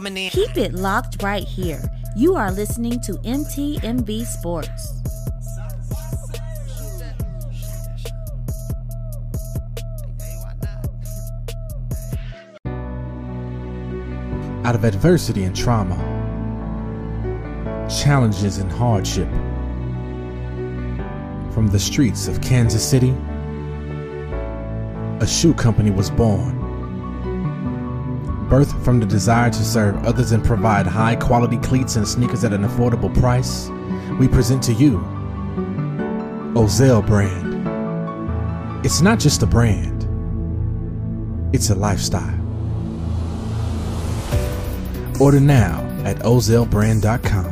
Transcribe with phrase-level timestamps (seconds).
[0.00, 1.80] Keep it locked right here.
[2.16, 4.94] You are listening to MTMV Sports.
[14.64, 15.96] Out of adversity and trauma,
[17.88, 19.28] challenges and hardship,
[21.52, 23.14] from the streets of Kansas City,
[25.20, 26.61] a shoe company was born.
[28.48, 32.52] Birthed from the desire to serve others and provide high quality cleats and sneakers at
[32.52, 33.68] an affordable price,
[34.18, 34.98] we present to you
[36.54, 37.52] Ozell Brand.
[38.84, 40.08] It's not just a brand,
[41.54, 42.38] it's a lifestyle.
[45.20, 47.51] Order now at ozellbrand.com.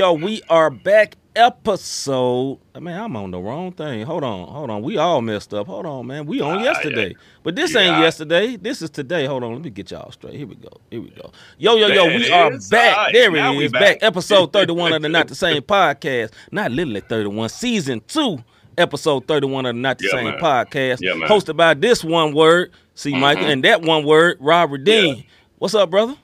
[0.00, 1.14] Yo, we are back.
[1.36, 2.58] Episode.
[2.74, 4.06] I mean, I'm on the wrong thing.
[4.06, 4.80] Hold on, hold on.
[4.80, 5.66] We all messed up.
[5.66, 6.24] Hold on, man.
[6.24, 7.08] We on Ah, yesterday.
[7.08, 7.14] yeah.
[7.42, 7.80] But this Yeah.
[7.82, 8.56] ain't yesterday.
[8.56, 9.26] This is today.
[9.26, 9.52] Hold on.
[9.52, 10.36] Let me get y'all straight.
[10.36, 10.70] Here we go.
[10.90, 11.32] Here we go.
[11.58, 12.70] Yo, yo, yo, There we are is.
[12.70, 12.96] back.
[12.96, 13.80] Right, There now it back.
[13.82, 13.98] Back.
[14.00, 16.30] Episode 31 of the Not the Same podcast.
[16.50, 17.50] Not literally 31.
[17.50, 18.42] Season 2.
[18.78, 20.38] Episode 31 of the Not the Yeah, Same man.
[20.40, 21.00] podcast.
[21.28, 23.52] Hosted by this one word, see, Michael, Mhm.
[23.52, 24.80] and that one word, Robert.
[24.86, 25.12] Yeah.
[25.58, 26.14] What's up, brother?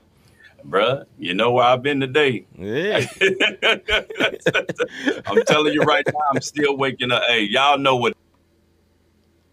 [0.69, 2.47] Bruh, you know where I've been today.
[2.59, 3.07] Yeah.
[5.27, 7.23] I'm telling you right now, I'm still waking up.
[7.29, 8.15] Hey, y'all know what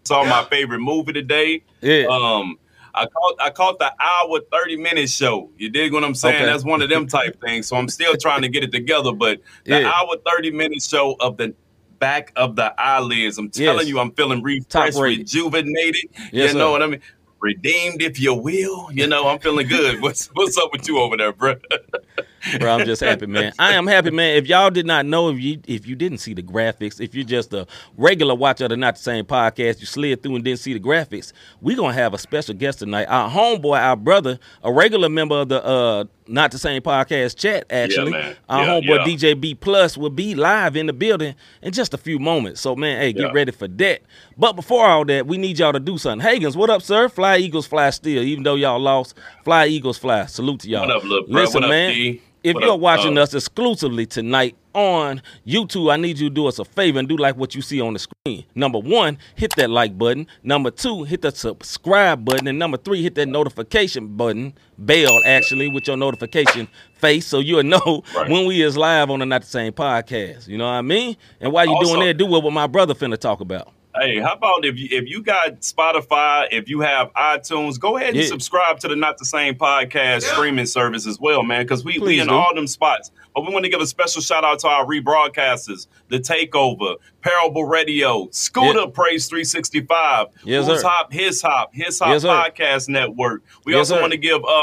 [0.04, 1.62] saw my favorite movie today.
[1.80, 2.06] Yeah.
[2.10, 2.58] Um,
[2.94, 5.50] I caught I caught the hour 30 minute show.
[5.56, 6.36] You dig what I'm saying?
[6.36, 6.44] Okay.
[6.46, 7.66] That's one of them type things.
[7.68, 9.12] So I'm still trying to get it together.
[9.12, 9.92] But the Yeah.
[9.92, 11.54] hour 30 minute show of the
[11.98, 13.38] back of the eyelids.
[13.38, 13.88] I'm telling Yes.
[13.88, 15.20] you, I'm feeling refreshed, rated.
[15.20, 16.04] rejuvenated.
[16.32, 16.70] Yes, you know sir.
[16.72, 17.00] what I mean?
[17.44, 18.88] Redeemed, if you will.
[18.90, 20.00] You know, I'm feeling good.
[20.02, 21.56] What's what's up with you over there, bro?
[22.58, 22.74] bro.
[22.78, 23.52] I'm just happy, man.
[23.58, 24.36] I am happy, man.
[24.36, 27.24] If y'all did not know, if you if you didn't see the graphics, if you're
[27.24, 27.66] just a
[27.96, 30.80] regular watcher of the Not the Same podcast, you slid through and didn't see the
[30.80, 31.32] graphics.
[31.60, 33.06] We're gonna have a special guest tonight.
[33.06, 37.66] Our homeboy, our brother, a regular member of the uh Not the Same podcast chat.
[37.70, 38.36] Actually, man.
[38.48, 39.32] our Yeah, homeboy yeah.
[39.32, 42.60] DJ B Plus will be live in the building in just a few moments.
[42.60, 43.32] So, man, hey, get Yeah.
[43.32, 44.02] ready for that.
[44.36, 46.26] But before all that, we need y'all to do something.
[46.26, 47.08] Hagens, what up, sir?
[47.08, 49.14] Fly Eagles fly still, even though y'all lost.
[49.44, 50.26] Fly Eagles fly.
[50.26, 50.80] Salute to y'all.
[50.82, 51.40] What up, little bro?
[51.42, 51.92] Listen, What up, man.
[51.92, 52.20] D?
[52.44, 56.34] If What you're up, watching uh, us exclusively tonight on YouTube, I need you to
[56.34, 58.44] do us a favor and do like what you see on the screen.
[58.54, 60.26] Number one, hit that like button.
[60.42, 62.46] Number two, hit the subscribe button.
[62.46, 67.62] And number three, hit that notification button, bell actually, with your notification face so you'll
[67.62, 68.28] know Right.
[68.30, 70.46] when we is live on the Not the Same podcast.
[70.46, 71.16] You know what I mean?
[71.40, 73.72] And while you doing Also- that, do what my brother finna talk about.
[73.96, 78.08] Hey, how about if you if you got Spotify, if you have iTunes, go ahead
[78.08, 78.26] and Yeah.
[78.26, 81.62] subscribe to the Not the Same podcast streaming service as well, man.
[81.62, 82.34] Because we we in do.
[82.34, 83.12] all them spots.
[83.36, 87.64] But we want to give a special shout out to our rebroadcasters, the Takeover, Parable
[87.66, 88.86] Radio, Scooter Yeah.
[88.92, 90.82] Praise 365, Yes, Who's.
[90.82, 92.24] Hop, His Hop, His Hop Yes.
[92.24, 93.42] Podcast Network.
[93.64, 94.62] We Yes, also want to give uh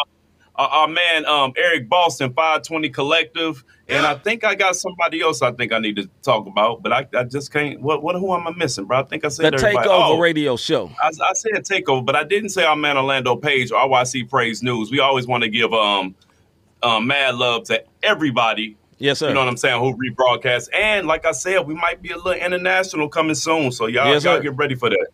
[0.55, 3.63] our, our man um Eric Boston 520 Collective.
[3.87, 6.93] And I think I got somebody else I think I need to talk about, but
[6.93, 7.81] I, I just can't.
[7.81, 8.99] What what who am I missing, bro?
[8.99, 9.87] I think I said everybody.
[9.89, 10.89] Takeover Oh, Radio Show.
[11.01, 14.63] I, I said takeover, but I didn't say our man Orlando Page or RYC Praise
[14.63, 14.91] News.
[14.91, 16.15] We always want to give um,
[16.83, 18.77] um mad love to everybody.
[18.97, 19.29] Yes, sir.
[19.29, 19.81] You know what I'm saying?
[19.81, 23.71] Who rebroadcast and like I said, we might be a little international coming soon.
[23.71, 25.07] So y'all, Yes, y'all get ready for that.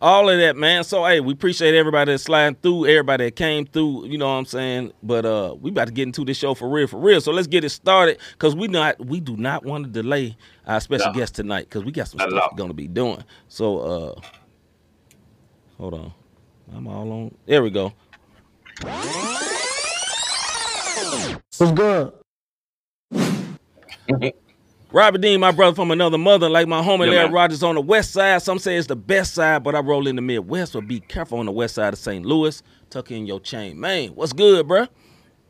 [0.00, 0.84] All of that, man.
[0.84, 4.34] So hey, we appreciate everybody that's sliding through, everybody that came through, you know what
[4.34, 4.92] I'm saying?
[5.02, 7.20] But uh we about to get into this show for real, for real.
[7.20, 10.36] So let's get it started because we not we do not want to delay
[10.66, 11.12] our special No.
[11.12, 13.22] guest tonight because we got some Not stuff we're gonna be doing.
[13.48, 14.20] So uh
[15.78, 16.12] hold on.
[16.74, 17.92] I'm all on there we go.
[21.58, 22.12] What's good?
[24.96, 27.32] Robert Dean, my brother from another mother, like my homie Yeah, Larry man.
[27.32, 28.40] Rogers on the west side.
[28.40, 30.72] Some say it's the best side, but I roll in the Midwest.
[30.72, 32.24] So be careful on the west side of St.
[32.24, 32.62] Louis.
[32.88, 33.78] Tuck in your chain.
[33.78, 34.88] Man, what's good, bruh?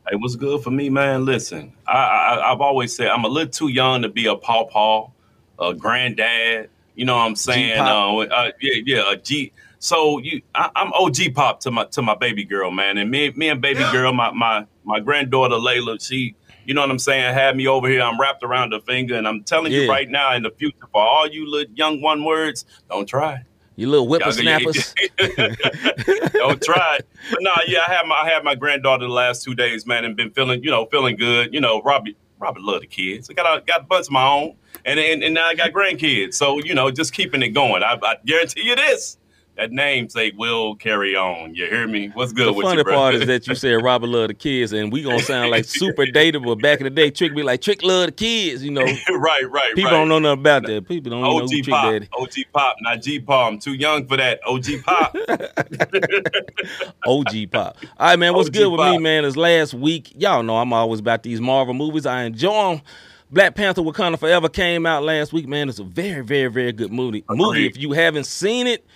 [0.09, 1.25] Hey, what's good for me, man?
[1.25, 5.11] Listen, I, I I've always said I'm a little too young to be a pawpaw,
[5.61, 6.69] a granddad.
[6.97, 7.79] You know what I'm saying?
[7.79, 9.53] Uh, uh, yeah, yeah, a G.
[9.79, 12.99] So you, I, I'm OG pop to my to my baby girl, man.
[12.99, 16.35] And me, me and baby girl, my my my granddaughter Layla, she
[16.67, 18.03] you know what I'm saying, had me over here.
[18.03, 19.81] I'm wrapped around the finger, and I'm telling Yeah.
[19.83, 23.43] you right now, in the future, for all you little young one words, don't try.
[23.77, 24.95] You little whippersnappers.
[26.33, 26.97] Don't try.
[26.99, 27.09] it.
[27.31, 30.05] But no, yeah, I had my I had my granddaughter the last two days, man,
[30.05, 31.53] and been feeling, you know, feeling good.
[31.53, 33.29] You know, Robbie Robbie love the kids.
[33.31, 35.73] I got a got a bunch of my own, and and, and now I got
[35.73, 36.35] grandkids.
[36.35, 37.83] So you know, just keeping it going.
[37.83, 39.19] I, I guarantee you this:
[39.57, 41.55] that namesake will carry on.
[41.55, 42.09] You hear me?
[42.09, 42.95] What's good The with funny you, bro?
[42.95, 46.05] part is that you said Robert love the kids, and we gonna sound like super
[46.07, 48.63] dated, but back in the day, Trick be like Trick love the kids.
[48.63, 49.91] You know, right, right, people right.
[49.91, 50.87] don't know nothing about that.
[50.87, 52.09] People don't even know OG who Trick Pop, Daddy.
[52.13, 53.53] OG Pop, not G Pop.
[53.53, 54.41] I'm too young for that.
[54.47, 55.17] OG Pop.
[57.07, 57.77] OG Pop.
[57.99, 58.35] All right, man.
[58.35, 59.25] What's OG good with me, man?
[59.25, 62.05] Is last week, y'all know I'm always about these Marvel movies.
[62.05, 62.83] I enjoy them.
[63.31, 65.69] Black Panther: Wakanda Forever came out last week, man.
[65.69, 67.25] It's a very, very, very good movie.
[67.29, 67.67] Movie.
[67.67, 68.87] If you haven't seen it,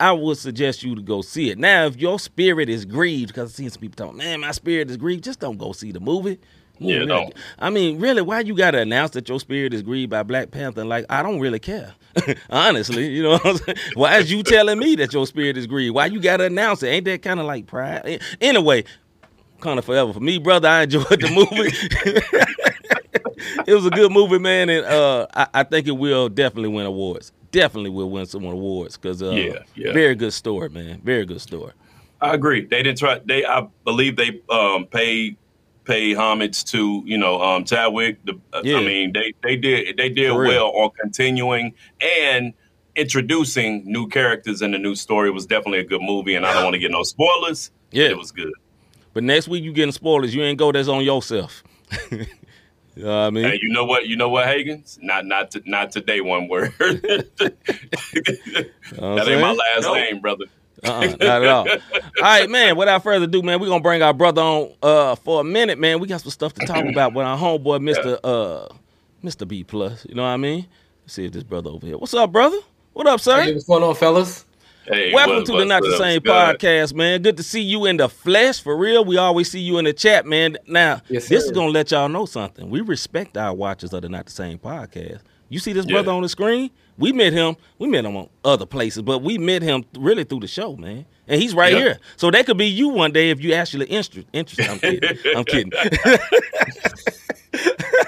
[0.00, 1.58] I would suggest you to go see it.
[1.58, 4.90] Now, if your spirit is grieved, because I've seen some people talking, man, my spirit
[4.90, 6.38] is grieved, just don't go see the movie.
[6.78, 7.34] You Yeah, don't.
[7.58, 10.84] I mean, really, why you gotta announce that your spirit is grieved by Black Panther?
[10.84, 11.94] Like, I don't really care.
[12.50, 13.78] Honestly, you know what I'm saying?
[13.94, 15.94] Why is you telling me that your spirit is grieved?
[15.94, 16.88] Why you gotta announce it?
[16.88, 18.02] Ain't that kind of like pride?
[18.04, 18.84] Eh, Anyway,
[19.60, 20.68] kind of forever for me, brother.
[20.68, 21.72] I enjoyed the movie.
[23.66, 26.86] it was a good movie, man, and uh, I, I think it will definitely win
[26.86, 27.32] awards.
[27.50, 29.92] Definitely will win some awards because uh, Yeah, yeah.
[29.92, 31.00] very good story, man.
[31.02, 31.72] Very good story.
[32.20, 32.66] I agree.
[32.66, 33.20] They didn't try.
[33.24, 35.36] They, I believe, they um, paid
[35.84, 38.18] pay homage to you know um, Chadwick.
[38.24, 38.76] The, Yeah.
[38.78, 40.50] I mean, they they did they did For real.
[40.50, 42.52] well on continuing and
[42.96, 45.28] introducing new characters in the new story.
[45.28, 47.70] It was definitely a good movie, and I don't want to get no spoilers.
[47.92, 48.08] Yeah.
[48.08, 48.52] it was good.
[49.14, 50.34] But next week you getting spoilers.
[50.34, 50.70] You ain't go.
[50.72, 51.62] That's on yourself.
[52.98, 53.44] you know what I mean?
[53.44, 54.06] Hey, you know what?
[54.08, 54.98] You know what, Hagens?
[55.02, 56.20] Not not to, not today.
[56.20, 56.74] One word.
[56.78, 57.52] that
[58.92, 59.94] know what I'm ain't my last No.
[59.94, 60.46] name, brother.
[60.84, 61.68] Uh-uh, not at all.
[62.20, 62.76] All right, man.
[62.76, 66.00] Without further ado, man, we're gonna bring our brother on uh, for a minute, man.
[66.00, 68.68] We got some stuff to talk about with our homeboy, Mister uh,
[69.22, 70.06] Mister B plus.
[70.08, 70.66] You know what I mean?
[71.04, 71.98] Let's see if this brother over here.
[71.98, 72.58] What's up, brother?
[72.94, 73.42] What up, sir?
[73.42, 74.44] Hey, what's going on, fellas?
[74.90, 76.32] Hey, Welcome what- to the Not the Same good?
[76.32, 77.20] podcast, man.
[77.22, 79.04] Good to see you in the flesh, for real.
[79.04, 80.56] We always see you in the chat, man.
[80.66, 82.70] Now, Yes, this is gonna let y'all know something.
[82.70, 85.20] We respect our watchers of the Not the Same podcast.
[85.50, 85.92] You see this Yeah.
[85.94, 86.70] brother on the screen?
[86.96, 87.56] We met him.
[87.78, 91.04] We met him on other places, but we met him really through the show, man.
[91.26, 91.78] And he's right Yeah.
[91.78, 91.98] here.
[92.16, 94.26] So that could be you one day if you actually interested.
[94.32, 94.68] Interested.
[94.70, 95.18] I'm kidding.
[95.36, 95.72] I'm kidding.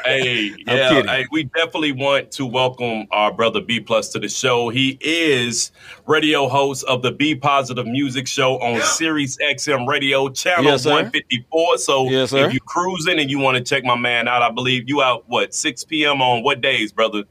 [0.05, 4.69] Hey, yeah, hey, we definitely want to welcome our brother B Plus to the show.
[4.69, 5.73] He is
[6.07, 11.79] radio host of the B Positive Music Show on Sirius XM Radio, channel Yes, 154.
[11.79, 14.89] So Yes, if you're cruising and you want to check my man out, I believe
[14.89, 16.23] you out what 6 p.m.
[16.23, 17.25] on what days, brother?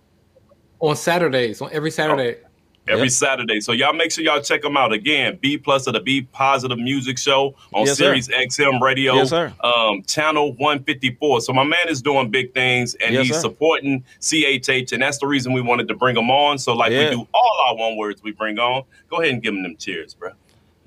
[0.80, 2.38] On Saturdays, on every Saturday.
[2.89, 3.12] Every Yep.
[3.12, 3.62] Saturday.
[3.62, 5.38] So y'all make sure y'all check them out again.
[5.39, 8.06] B plus of the B Positive Music Show on Yes, sir.
[8.06, 9.53] Sirius XM Radio, Yes, sir.
[9.63, 11.41] um, channel 154.
[11.41, 13.41] So my man is doing big things and Yes, he's sir.
[13.41, 16.57] supporting CHH, and that's the reason we wanted to bring him on.
[16.57, 17.09] So like Yeah.
[17.09, 18.83] we do all our one words we bring on.
[19.09, 20.31] Go ahead and give him them cheers, bro.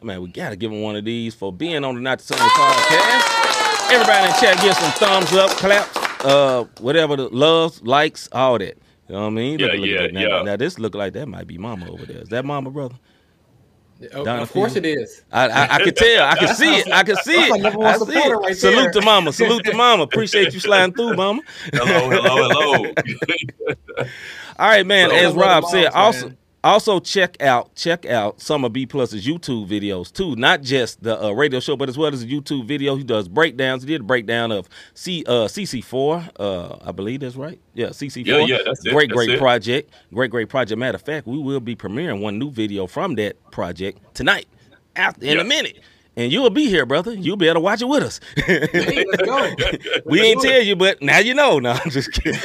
[0.02, 2.38] Man, we gotta give him one of these for being on the Not the Same
[2.38, 3.92] podcast.
[3.92, 8.76] Everybody in chat, give some thumbs up, claps, uh, whatever the loves, likes, all that.
[9.12, 9.58] You know what I mean?
[9.58, 10.12] Yeah, at yeah, that.
[10.14, 10.42] Now, yeah.
[10.42, 12.22] now this look like that might be Mama over there.
[12.22, 12.94] Is that Mama, brother?
[14.14, 14.86] Oh, Donna of course Field?
[14.86, 15.22] it is.
[15.30, 16.26] I, I, I can tell.
[16.26, 16.90] I can see it.
[16.90, 17.60] I can see it.
[17.60, 18.30] number I see it.
[18.34, 18.90] right Salute there.
[18.92, 19.30] to Mama.
[19.34, 20.02] Salute to Mama.
[20.10, 21.42] Appreciate you sliding through, Mama.
[21.74, 22.92] Hello, hello, hello.
[24.58, 25.10] All right, man.
[25.10, 26.38] So- as Rob said, moms, also man.
[26.64, 30.36] Also check out check out some of B Plus's YouTube videos too.
[30.36, 32.94] Not just the uh, radio show, but as well as the YouTube video.
[32.96, 33.82] He does breakdowns.
[33.82, 36.30] He did a breakdown of C uh, CC4.
[36.38, 37.58] Uh, I believe that's right.
[37.74, 38.26] Yeah, CC4.
[38.26, 39.38] Yeah, yeah, that's it, Great, that's great it.
[39.38, 39.90] project.
[40.12, 40.78] Great, great project.
[40.78, 44.46] Matter of fact, we will be premiering one new video from that project tonight.
[44.96, 45.42] After in Yeah.
[45.42, 45.78] a minute.
[46.14, 47.14] And you'll be here, brother.
[47.14, 48.20] You'll be able to watch it with us.
[48.36, 49.50] Hey, let's go.
[50.04, 51.58] We ain't tell you, but now you know.
[51.58, 52.38] No, I'm just kidding.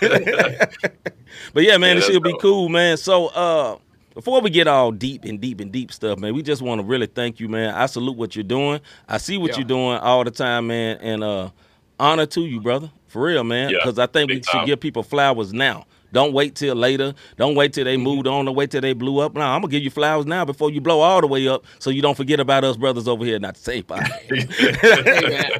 [1.52, 2.96] but yeah, man, Yeah, it should be cool, man.
[2.96, 3.76] So uh
[4.14, 6.86] before we get all deep and deep and deep stuff, man, we just want to
[6.86, 7.74] really thank you, man.
[7.74, 8.80] I salute what you're doing.
[9.08, 9.58] I see what Yeah.
[9.58, 11.50] you're doing all the time, man, and uh
[11.98, 12.90] honor to you, brother.
[13.08, 13.70] For real, man.
[13.70, 14.66] Yeah, Because I think we should time.
[14.66, 15.84] give people flowers now.
[16.12, 17.14] Don't wait till later.
[17.36, 18.44] Don't wait till they moved on.
[18.44, 19.34] Don't wait till they blew up.
[19.34, 21.90] Now I'm gonna give you flowers now before you blow all the way up, so
[21.90, 23.38] you don't forget about us brothers over here.
[23.38, 25.50] Not to say, hey.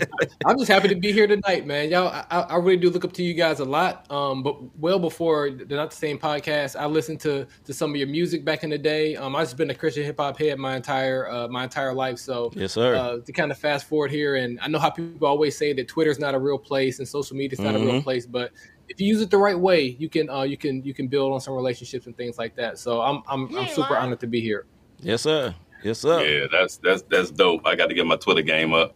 [0.46, 1.90] I'm just happy to be here tonight, man.
[1.90, 4.10] Y'all, I, I really do look up to you guys a lot.
[4.10, 7.96] Um, but well before the Not the Same podcast, I listened to to some of
[7.96, 9.16] your music back in the day.
[9.16, 12.18] Um, I've just been a Christian hip hop head my entire uh, my entire life.
[12.18, 12.94] So Yes, sir.
[12.96, 15.88] Uh, to kind of fast forward here, and I know how people always say that
[15.88, 17.88] Twitter's not a real place and social media's not a Mm-hmm.
[17.88, 18.50] real place, but
[18.90, 21.32] if you use it the right way, you can uh, you can you can build
[21.32, 22.78] on some relationships and things like that.
[22.78, 24.66] So I'm I'm, I'm super honored to be here.
[25.00, 25.54] yes, sir.
[25.82, 26.20] Yes, sir.
[26.22, 27.66] yeah, that's that's that's dope.
[27.66, 28.94] I got to get my Twitter game up.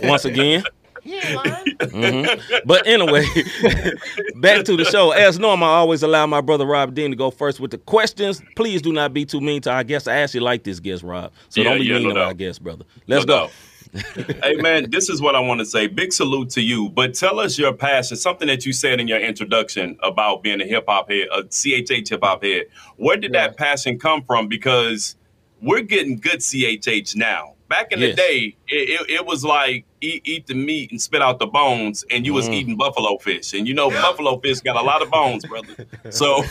[0.02, 0.64] Once again.
[1.02, 1.64] He ain't lying.
[1.80, 2.62] Mhm.
[2.64, 3.24] But anyway,
[4.40, 5.10] back to the show.
[5.10, 8.40] As normal, I always allow my brother Rob Dean to go first with the questions.
[8.54, 10.06] Please do not be too mean to our guests.
[10.06, 11.32] I actually like this guest, Rob.
[11.48, 12.26] So Yeah, don't be yeah, mean no to doubt.
[12.28, 12.84] our guest, brother.
[13.08, 13.40] Let's No go.
[13.46, 13.52] doubt.
[14.42, 15.86] hey man, this is what I want to say.
[15.86, 16.88] Big salute to you.
[16.88, 20.64] But tell us your passion, something that you said in your introduction about being a
[20.64, 22.66] hip hop head, a CHH hip hop head.
[22.96, 24.48] Where did that passion come from?
[24.48, 25.16] Because
[25.60, 27.54] we're getting good CHH now.
[27.68, 28.10] Back in Yes.
[28.10, 31.46] the day, it, it, it was like eat, eat the meat and spit out the
[31.46, 32.54] bones, and you was Mm.
[32.54, 33.52] eating buffalo fish.
[33.54, 35.74] And you know, buffalo fish got a lot of bones, brother.
[36.10, 36.42] So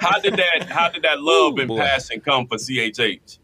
[0.00, 1.78] how did that how did that love Ooh, and boy.
[1.78, 3.38] passion come for CHH?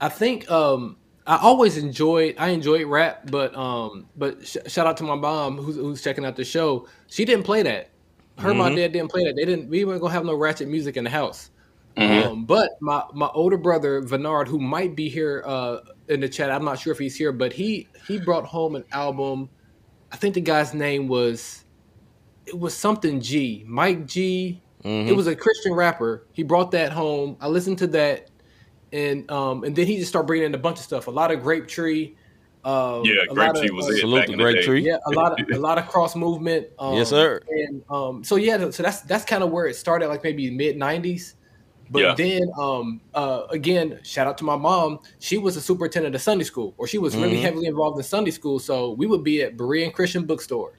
[0.00, 4.96] I think um, I always enjoyed I enjoyed rap, but um, but sh- shout out
[4.98, 6.86] to my mom who's, who's checking out the show.
[7.06, 7.90] She didn't play that.
[8.38, 9.34] Her and my dad didn't play that.
[9.36, 9.68] They didn't.
[9.68, 11.50] We weren't gonna have no ratchet music in the house.
[11.96, 12.26] Mhm.
[12.26, 15.78] Um, but my my older brother Venard, who might be here uh,
[16.08, 18.84] in the chat, I'm not sure if he's here, but he he brought home an
[18.92, 19.48] album.
[20.12, 21.64] I think the guy's name was
[22.46, 24.60] it was something G, Mike G.
[24.84, 25.06] Mhm.
[25.08, 26.26] It was a Christian rapper.
[26.32, 27.36] He brought that home.
[27.40, 28.28] I listened to that,
[28.92, 31.06] and um, and then he just started bringing in a bunch of stuff.
[31.06, 32.16] A lot of Grape Tree.
[32.64, 34.64] Uh, Yeah, a Grape lot Tree of, was uh, it Salute back the Grape.
[34.64, 34.80] Tree.
[34.86, 36.68] yeah, a lot of a lot of cross movement.
[36.78, 37.40] Um, Yes, sir.
[37.48, 40.76] And um, so yeah, so that's that's kind of where it started, like maybe mid
[40.76, 41.34] '90s.
[41.90, 42.14] But Yeah.
[42.14, 45.00] then um, uh, again, shout out to my mom.
[45.18, 47.42] She was a superintendent of Sunday school, or she was really Mhm.
[47.42, 48.58] heavily involved in Sunday school.
[48.58, 50.78] So we would be at Berean Christian Bookstore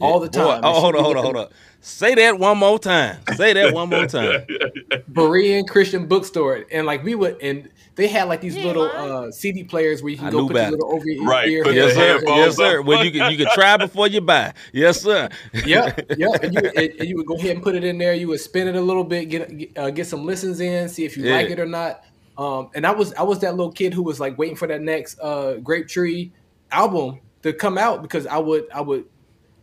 [0.00, 0.60] all the Boy, time.
[0.64, 1.48] oh, hold on, hold on, hold on.
[1.80, 3.18] Say that one more time.
[3.26, 4.46] Say that one more time.
[5.12, 9.30] Berean Christian Bookstore, and like we would, and they had like these Yeah, little uh,
[9.32, 11.64] CD players where you can I go put your little over your Right, ear.
[11.64, 12.18] put Yes, sir.
[12.18, 12.80] headphones Yes, sir.
[12.80, 12.86] up.
[12.86, 14.52] Well, you can you can try before you buy.
[14.72, 15.28] Yes, sir.
[15.64, 16.28] yeah, yeah.
[16.42, 18.14] And you, and and you would go ahead and put it in there.
[18.14, 21.04] You would spin it a little bit, get get, uh, get some listens in, see
[21.04, 21.30] if you Yeah.
[21.30, 22.00] like it or not.
[22.36, 24.80] Um, and I was I was that little kid who was like waiting for that
[24.80, 26.32] next uh, Grape Tree
[26.70, 29.06] album to come out because I would I would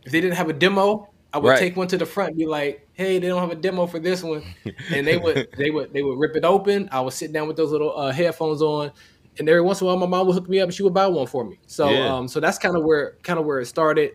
[0.04, 1.56] if they didn't have a demo, I would Right.
[1.56, 3.98] take one to the front and be like, "Hey, they don't have a demo for
[4.00, 4.44] this one,"
[4.90, 6.88] and they would they would they would rip it open.
[6.92, 8.92] I would sit down with those little uh, headphones on.
[9.38, 10.94] And every once in a while, my mom would hook me up and she would
[10.94, 11.60] buy one for me.
[11.66, 12.08] So, Yeah.
[12.08, 14.10] um, so that's kind of where kind of where it started.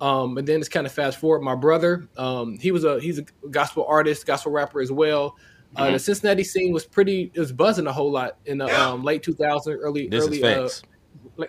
[0.00, 1.40] Um, and then it's kind of fast forward.
[1.40, 5.34] My brother, um, he was a he's a gospel artist, gospel rapper as well.
[5.74, 5.92] Uh, Mm-hmm.
[5.92, 9.22] the Cincinnati scene was pretty it was buzzing a whole lot in the um, late
[9.22, 10.68] 2000s, early This early is uh,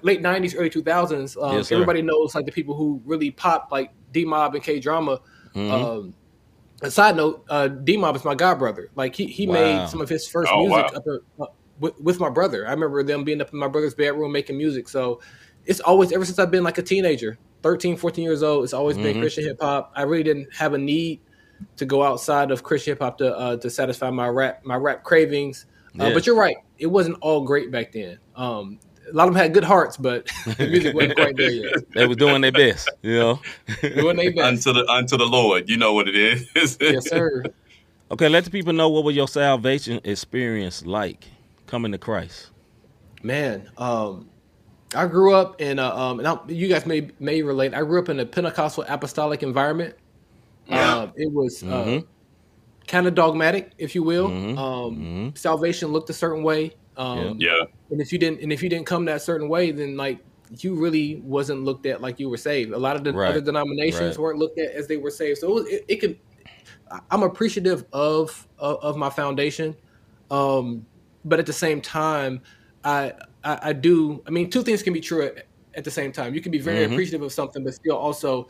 [0.02, 1.38] late 90s, early 2000s.
[1.38, 4.80] Um, Yes, everybody knows like the people who really popped, like D Mob and K
[4.80, 5.20] Drama.
[5.56, 5.72] Mhm.
[5.72, 6.14] Um,
[6.82, 8.90] a side note, uh, D Mob is my god brother.
[8.96, 9.54] Like he he Wow.
[9.54, 10.98] made some of his first Oh, music wow.
[10.98, 11.04] up
[11.40, 11.46] uh,
[11.80, 12.68] with, with my brother.
[12.68, 14.88] I remember them being up in my brother's bedroom making music.
[14.90, 15.20] So
[15.66, 18.98] it's always ever since I've been like a teenager, 13, 14 years old, it's always
[18.98, 19.22] been Mhm.
[19.22, 19.92] Christian hip hop.
[19.96, 21.22] I really didn't have a need
[21.78, 25.04] to go outside of Christian hip hop to uh, to satisfy my rap my rap
[25.04, 25.66] cravings.
[26.00, 26.14] Uh, Yeah.
[26.14, 28.20] But you're right, it wasn't all great back then.
[28.36, 28.80] Um,
[29.12, 31.74] a lot of them had good hearts, but the music wasn't quite there yet.
[31.94, 33.40] They was doing their best, you know.
[33.82, 34.68] Doing their best.
[34.68, 35.70] unto the unto the Lord.
[35.70, 36.78] You know what it is.
[36.82, 37.44] yes, sir.
[38.12, 41.28] Okay, let the people know what was your salvation experience like
[41.66, 42.52] coming to Christ.
[43.24, 44.30] Man, um,
[44.96, 47.74] I grew up in a, um, and I, you guys may may relate.
[47.74, 49.96] I grew up in a Pentecostal apostolic environment.
[50.70, 52.06] Um, it was uh, Mhm.
[52.88, 54.30] kind of dogmatic, if you will.
[54.30, 54.58] Mhm.
[54.58, 55.38] Um, Mhm.
[55.38, 57.64] Salvation looked a certain way, um, yeah.
[57.92, 60.20] and if you didn't, and if you didn't come that certain way, then like
[60.60, 62.72] you really wasn't looked at like you were saved.
[62.74, 63.30] A lot of the Right.
[63.30, 64.18] other denominations Right.
[64.24, 65.40] weren't looked at as they were saved.
[65.40, 66.18] So it, was, it, it could.
[66.92, 69.76] I- I'm appreciative of of, of my foundation,
[70.32, 70.86] um,
[71.26, 72.42] but at the same time,
[72.84, 73.14] I,
[73.44, 74.24] I I do.
[74.26, 76.34] I mean, two things can be true at, at the same time.
[76.34, 76.94] You can be very Mhm.
[76.94, 78.48] appreciative of something, but still also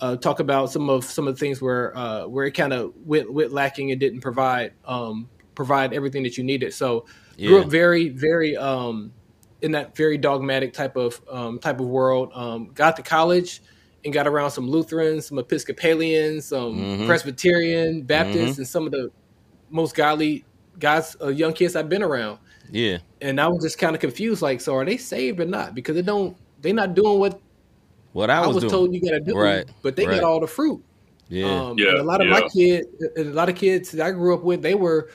[0.00, 2.92] uh, talk about some of some of the things where uh, where it kind of
[3.04, 6.72] went, went lacking and didn't provide um, provide everything that you needed.
[6.74, 7.06] So
[7.38, 7.62] grew Yeah.
[7.62, 9.12] up very very um,
[9.62, 12.30] in that very dogmatic type of um, type of world.
[12.34, 13.62] Um, got to college
[14.04, 17.06] and got around some Lutherans, some Episcopalians, some Mhm.
[17.06, 18.58] Presbyterian, Baptists, Mhm.
[18.58, 19.10] and some of the
[19.70, 20.44] most godly
[20.78, 22.38] guys, uh, young kids I've been around.
[22.70, 22.98] Yeah.
[23.20, 25.74] And I was just kind of confused, like, so are they saved or not?
[25.74, 27.40] Because they don't, they're not doing what
[28.12, 28.70] What I I was, was, doing.
[28.70, 30.20] told you got to do, Right, but they right.
[30.20, 30.80] got all the fruit.
[31.28, 31.44] yeah.
[31.70, 32.32] Um, Yeah, and a lot of yeah.
[32.34, 35.08] my kids, a lot of kids that I grew up with, they were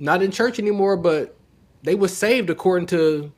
[0.00, 1.36] not in church anymore, but
[1.82, 3.32] they were saved according to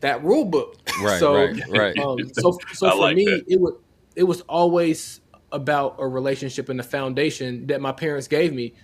[0.00, 0.76] that rule book.
[1.00, 1.98] Right, so, right, right.
[1.98, 3.44] Um, so, so for like me, that.
[3.48, 3.72] it was
[4.14, 5.20] it was always
[5.52, 8.74] about a relationship and the foundation that my parents gave me.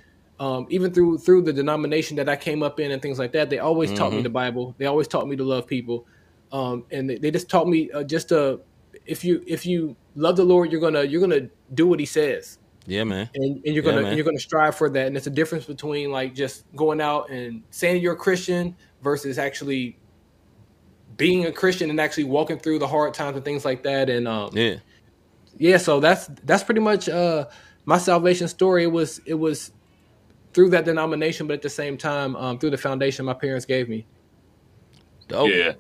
[0.41, 3.51] Um, even through through the denomination that I came up in and things like that,
[3.51, 4.25] they always taught me Mhm.
[4.25, 4.75] the Bible.
[4.79, 6.07] They always taught me to love people,
[6.51, 8.61] um, and they, they just taught me uh, just to
[9.05, 12.59] if you if you love the Lord, you're gonna you're gonna do what He says
[12.89, 13.29] yeah, man.
[13.35, 14.07] and, and you're gonna man.
[14.07, 15.07] and you're gonna strive for that.
[15.07, 19.39] And it's a difference between like just going out and saying you're a Christian versus
[19.39, 19.99] actually
[21.19, 24.09] being a Christian and actually walking through the hard times and things like that.
[24.09, 24.77] And um, Yeah.
[25.59, 27.47] yeah, so that's that's pretty much uh,
[27.85, 28.85] my salvation story.
[28.85, 29.71] It was it was
[30.55, 33.89] through that denomination, but at the same time um, through the foundation my parents gave
[33.89, 34.07] me.
[35.29, 35.51] Dope.
[35.51, 35.73] Yeah.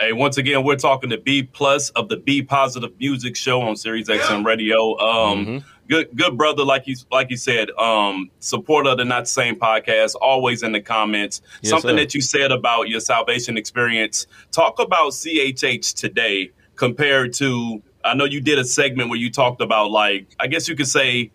[0.00, 3.76] Hey, once again, we're talking to B plus of the B Positive Music Show on
[3.76, 4.98] Sirius XM Radio.
[4.98, 5.68] Um, Mm-hmm.
[5.88, 9.56] Good, good brother, like you like you said, um, supporter of the Not the Same
[9.56, 10.14] podcast.
[10.20, 11.42] Always in the comments.
[11.62, 11.96] Yes, Something sir.
[11.96, 14.26] that you said about your salvation experience.
[14.52, 17.82] Talk about CHH today compared to.
[18.04, 20.88] I know you did a segment where you talked about like I guess you could
[20.88, 21.30] say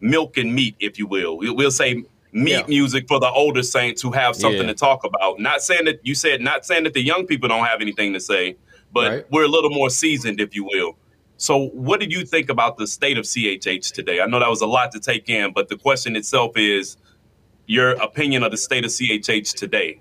[0.00, 1.36] milk and meat, if you will.
[1.38, 2.62] We- We'll say meat Yeah.
[2.66, 4.68] music for the older saints who have something Yeah.
[4.68, 5.38] to talk about.
[5.38, 8.20] Not saying that you said, not saying that the young people don't have anything to
[8.20, 8.56] say,
[8.92, 9.24] but Right.
[9.30, 10.96] we're a little more seasoned, if you will.
[11.42, 14.20] So, what did you think about the state of CHH today?
[14.20, 16.96] I know that was a lot to take in, but the question itself is
[17.66, 20.00] your opinion of the state of CHH today.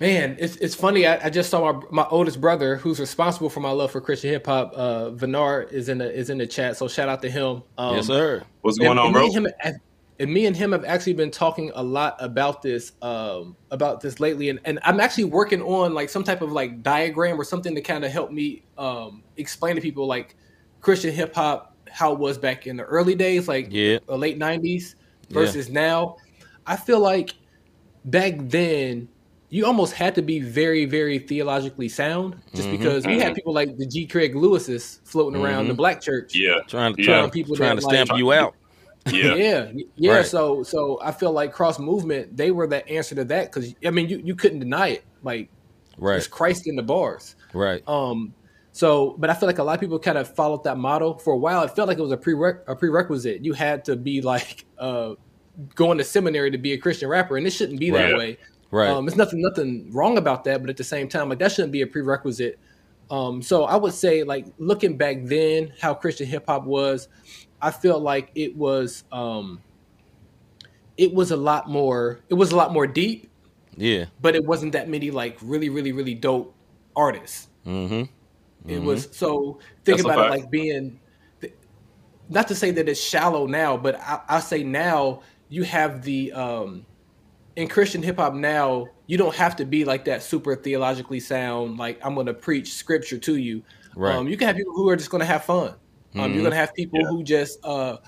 [0.00, 1.06] Man, it's it's funny.
[1.06, 4.30] I, I just saw my my oldest brother, who's responsible for my love for Christian
[4.30, 4.72] hip hop.
[4.74, 7.62] Uh, Vinar is in the is in the chat, so shout out to him.
[7.78, 8.42] Um, yes, sir.
[8.62, 9.28] What's going and, on, and bro?
[9.28, 9.74] Me and, him, have-
[10.20, 14.20] and me and him have actually been talking a lot about this um, about this
[14.20, 17.74] lately, and, and I'm actually working on like some type of like diagram or something
[17.74, 20.36] to kind of help me um, explain to people like
[20.80, 23.98] Christian hip hop how it was back in the early days, like Yeah.
[24.06, 24.94] the late '90s
[25.30, 26.16] versus now.
[26.66, 27.30] I feel like
[28.04, 29.08] back then
[29.52, 32.76] you almost had to be very, very theologically sound, just Mm-hmm.
[32.76, 34.06] because we had people like the G.
[34.06, 36.36] Craig Lewis's floating around the black church.
[36.36, 37.06] yeah, Trying to Yeah.
[37.18, 38.54] trying, People trying to like- stamp you out.
[39.06, 40.12] Yeah, yeah, yeah.
[40.16, 40.26] Right.
[40.26, 43.90] So, so I feel like cross movement they were the answer to that because I
[43.90, 45.04] mean you you couldn't deny it.
[45.22, 45.48] Like
[45.92, 46.30] it's Right.
[46.30, 47.36] Christ in the bars.
[47.52, 47.82] Right.
[47.88, 48.34] Um.
[48.72, 51.32] So, but I feel like a lot of people kind of followed that model for
[51.32, 51.62] a while.
[51.62, 53.44] It felt like it was a prereq a prerequisite.
[53.44, 55.14] You had to be like uh
[55.74, 58.38] going to seminary to be a Christian rapper, and it shouldn't be that way.
[58.70, 58.88] Right.
[58.88, 61.72] Um, there's nothing nothing wrong about that, but at the same time, like that shouldn't
[61.72, 62.58] be a prerequisite.
[63.10, 67.08] Um, so I would say, like looking back then, how Christian hip hop was,
[67.62, 69.60] I felt like it was um,
[70.96, 72.20] it was a lot more.
[72.28, 73.30] It was a lot more deep,
[73.76, 74.06] yeah.
[74.20, 76.54] but it wasn't that many like really, really, really dope
[76.96, 77.48] artists.
[77.66, 78.04] Mm-hmm.
[78.70, 81.00] It was so think That's about it like being
[82.28, 86.32] not to say that it's shallow now, but I, I say now you have the
[86.32, 86.86] um
[87.56, 91.78] in Christian hip hop now you don't have to be like that super theologically sound
[91.78, 93.62] like I'm going to preach scripture to you.
[93.96, 94.14] Right.
[94.14, 95.74] Um, you can have people who are just going to have fun.
[96.16, 97.06] Um, You're going to have people Yeah.
[97.08, 97.98] who just uh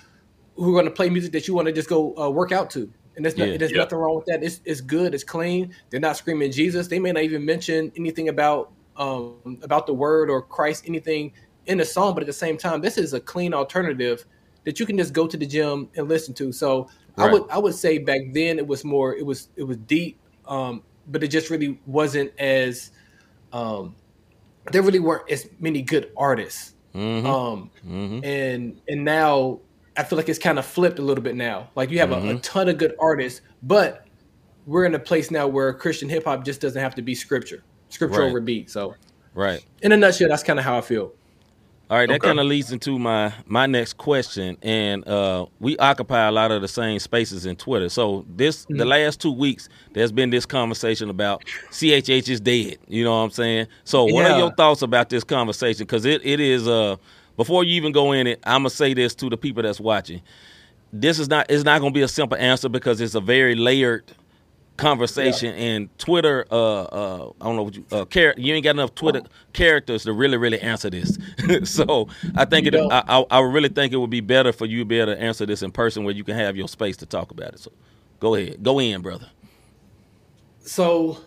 [0.56, 2.68] who are going to play music that you want to just go uh, work out
[2.70, 2.92] to.
[3.16, 3.56] And there's, Yeah.
[3.56, 3.78] there's Yeah.
[3.78, 4.42] nothing wrong with that.
[4.44, 5.14] It's, it's good.
[5.14, 5.74] It's clean.
[5.90, 6.88] They're not screaming Jesus.
[6.88, 11.32] They may not even mention anything about um, about the word or Christ, anything
[11.64, 12.12] in the song.
[12.12, 14.26] But at the same time, this is a clean alternative
[14.64, 16.52] that you can just go to the gym and listen to.
[16.52, 19.78] So I would I would say back then it was more it was it was
[19.78, 22.90] deep, um, but it just really wasn't as
[23.52, 23.94] um,
[24.70, 26.71] there really weren't as many good artists.
[26.94, 27.26] Mm-hmm.
[27.26, 28.24] Um, mm-hmm.
[28.24, 29.60] and and now
[29.96, 31.70] I feel like it's kind of flipped a little bit now.
[31.74, 32.28] Like you have Mm-hmm.
[32.28, 34.06] a, a ton of good artists, but
[34.66, 37.62] we're in a place now where Christian hip hop just doesn't have to be scripture,
[37.88, 38.28] scripture Right.
[38.28, 38.70] over beat.
[38.70, 38.94] So,
[39.34, 39.64] Right.
[39.82, 41.12] in a nutshell, that's kind of how I feel.
[41.92, 42.22] All right, that Okay.
[42.22, 46.62] kind of leads into my my next question, and uh, we occupy a lot of
[46.62, 47.90] the same spaces in Twitter.
[47.90, 48.78] So this Mm-hmm.
[48.78, 52.78] the last two weeks, there's been this conversation about CHH is dead.
[52.88, 53.68] You know what I'm saying?
[53.84, 54.26] So what Yeah.
[54.26, 55.84] are your thoughts about this conversation?
[55.86, 56.96] Because it it is uh
[57.36, 60.22] before you even go in it, I'm gonna say this to the people that's watching.
[60.92, 64.04] This is not it's not gonna be a simple answer because it's a very layered
[64.76, 68.70] conversation and Twitter uh uh I don't know what you uh char- you ain't got
[68.70, 71.18] enough Twitter characters to really really answer this.
[71.64, 72.92] so I think You it.
[72.92, 75.20] I, I I really think it would be better for you to be able to
[75.20, 77.60] answer this in person where you can have your space to talk about it.
[77.60, 77.72] So
[78.20, 78.62] go ahead.
[78.62, 79.28] Go in, brother.
[80.60, 81.18] So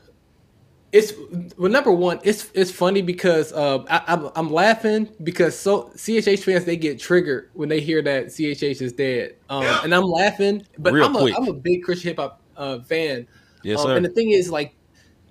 [0.95, 1.12] it's
[1.58, 6.39] well, number one, it's it's funny because uh, I, I'm I'm laughing because so CHH
[6.39, 10.65] fans they get triggered when they hear that CHH is dead, um, and I'm laughing.
[10.79, 13.27] But Real I'm a am a big Christian hip hop uh, fan.
[13.63, 13.95] Yes, Um, sir.
[13.97, 14.75] And the thing is, like,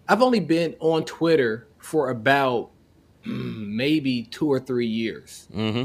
[0.09, 2.71] I've only been on Twitter for about
[3.25, 5.49] maybe two or three years.
[5.55, 5.85] Mm-hmm.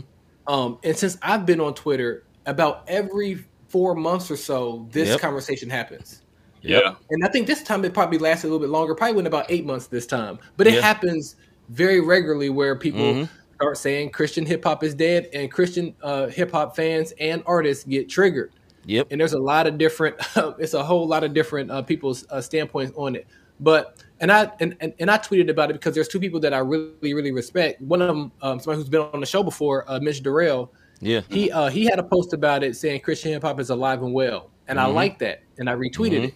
[0.52, 5.19] Um, and since I've been on Twitter, about every four months or so, this Yep.
[5.19, 6.23] conversation happens.
[6.62, 6.95] Yeah.
[7.10, 9.45] And I think this time it probably lasted a little bit longer, probably went about
[9.49, 10.39] eight months this time.
[10.58, 10.82] But it Yeah.
[10.82, 11.36] happens
[11.69, 13.30] very regularly where people Mhm.
[13.56, 17.84] start saying Christian hip hop is dead, and Christian uh, hip hop fans and artists
[17.84, 18.52] get triggered.
[18.86, 19.08] Yep.
[19.12, 20.15] And there's a lot of different,
[20.60, 23.28] it's a whole lot of different uh, people's uh, standpoints on it.
[23.60, 26.54] But and I and, and, and I tweeted about it because there's two people that
[26.54, 27.82] I really really respect.
[27.82, 30.74] One of them, um, somebody who's been on the show before, uh, Mitch Durrell.
[31.02, 31.22] Yeah.
[31.30, 34.13] He uh, he had a post about it saying Christian hip hop is alive and
[34.13, 34.94] well, and I Mhm.
[34.94, 36.28] like that, and I retweeted Mhm.
[36.30, 36.34] it.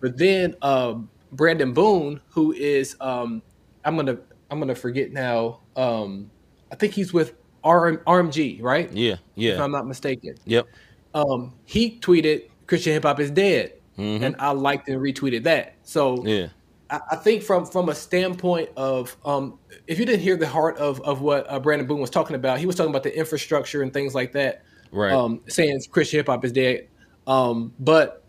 [0.00, 3.42] But then um, Brandon Boone, who is um,
[3.84, 4.16] I'm gonna
[4.50, 5.60] I'm gonna forget now.
[5.76, 6.30] Um,
[6.72, 8.90] I think he's with RM, RMG, right?
[8.92, 9.54] Yeah, yeah.
[9.54, 10.34] If I'm not mistaken.
[10.46, 10.66] yep,
[11.14, 14.22] Um, he tweeted Christian hip hop is dead, Mhm.
[14.22, 15.74] and I liked and retweeted that.
[15.84, 16.48] So yeah,
[16.90, 20.76] I, I think from from a standpoint of um, if you didn't hear the heart
[20.78, 23.82] of of what uh, Brandon Boone was talking about, he was talking about the infrastructure
[23.82, 24.62] and things like that.
[24.92, 26.88] right, Um, saying Christian hip hop is dead,
[27.26, 28.22] um, but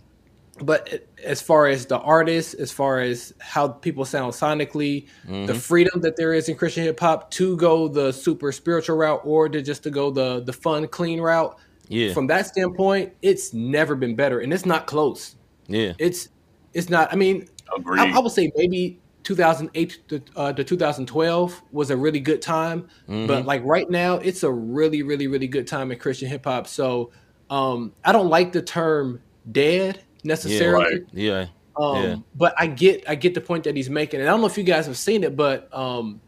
[0.61, 5.99] but as far as the artists, as far as how people sound sonically, the freedom
[6.01, 9.61] that there is in Christian hip hop to go the super spiritual route or to
[9.61, 11.57] just to go the the fun clean route.
[11.87, 15.35] Yeah, From that standpoint, it's never been better, and it's not close.
[15.67, 16.29] yeah, It's
[16.73, 17.11] it's not.
[17.13, 17.99] I mean, Agreed.
[17.99, 22.87] I, I would say maybe 2008 to, uh, to 2012 was a really good time,
[23.09, 23.27] Mm-hmm.
[23.27, 26.67] but like right now, it's a really, really, really good time in Christian hip hop.
[26.67, 27.11] So
[27.49, 29.21] um, I don't like the term
[29.51, 31.03] "dead" necessarily, right.
[31.13, 31.45] yeah,
[31.77, 32.15] um, yeah.
[32.35, 34.57] but I get I get the point that he's making, and I don't know if
[34.57, 36.19] you guys have seen it, but um,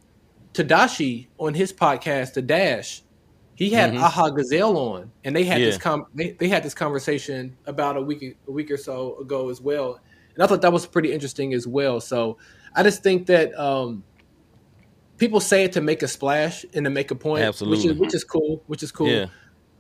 [0.53, 3.01] Tadashi on his podcast, The Dash,
[3.57, 5.83] he had Aha Gazelle on, and they had this Mm-hmm.
[5.83, 9.59] Com- they, they had this conversation about a week a week or so ago as
[9.59, 9.99] well,
[10.35, 11.99] and I thought that was pretty interesting as well.
[11.99, 12.37] So
[12.75, 14.03] I just think that um,
[15.17, 18.13] people say it to make a splash and to make a point, which is which
[18.13, 19.09] is cool, which is cool.
[19.09, 19.25] Yeah.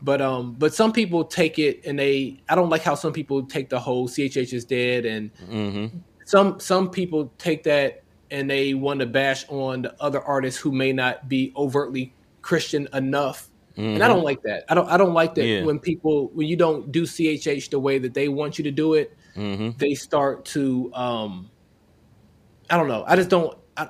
[0.01, 3.43] But um, but some people take it and they I don't like how some people
[3.43, 5.97] take the whole CHH is dead and Mm-hmm.
[6.25, 10.71] some some people take that and they want to bash on the other artists who
[10.71, 13.49] may not be overtly Christian enough.
[13.77, 14.65] And I don't like that.
[14.69, 15.59] I don't I don't like that Mm-hmm.
[15.61, 15.65] Yeah.
[15.65, 18.95] when people when you don't do CHH the way that they want you to do
[18.95, 19.77] it, Mm-hmm.
[19.77, 21.49] they start to um
[22.69, 23.03] I don't know.
[23.07, 23.89] I just don't I,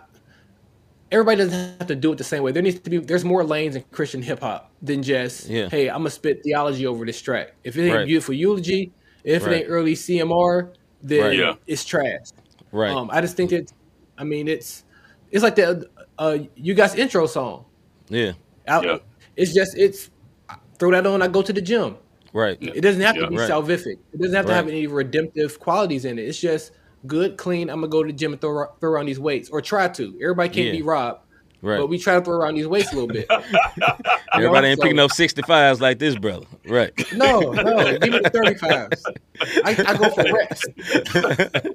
[1.12, 2.52] everybody doesn't have to do it the same way.
[2.52, 5.69] There needs to be there's more lanes in Christian hip hop than just Yeah.
[5.69, 7.54] hey, I'm gonna spit theology over this track.
[7.63, 8.06] If it ain't Right.
[8.06, 8.91] beautiful eulogy,
[9.23, 9.52] if Right.
[9.54, 11.38] it ain't early CMR, then Right.
[11.39, 11.54] Yeah.
[11.65, 12.28] it's trash.
[12.73, 13.71] right, Um, I just think that,
[14.17, 14.84] I mean, it's
[15.32, 17.63] it's like the uh, you guys intro song.
[18.10, 18.34] yeah,
[18.67, 18.97] I- Yeah.
[19.38, 20.10] It's just it's
[20.80, 21.21] throw that on.
[21.21, 21.95] I go to the gym.
[22.34, 23.23] right, It doesn't have Yeah.
[23.23, 23.50] to be Right.
[23.50, 23.97] salvific.
[24.13, 26.23] It doesn't have to have any redemptive qualities in it.
[26.23, 26.71] It's just
[27.06, 27.69] good, clean.
[27.69, 30.17] I'm gonna go to the gym and throw, throw around these weights or try to.
[30.21, 30.71] Everybody can't Yeah.
[30.73, 31.21] be Rob,
[31.62, 31.78] right.
[31.80, 33.28] but we try to throw around these weights a little bit.
[34.34, 36.45] Everybody ain't so- picking up 65s like this, brother.
[36.67, 36.91] Right.
[37.13, 39.02] No, no, give me the 35s.
[39.63, 41.67] I, I go for reps.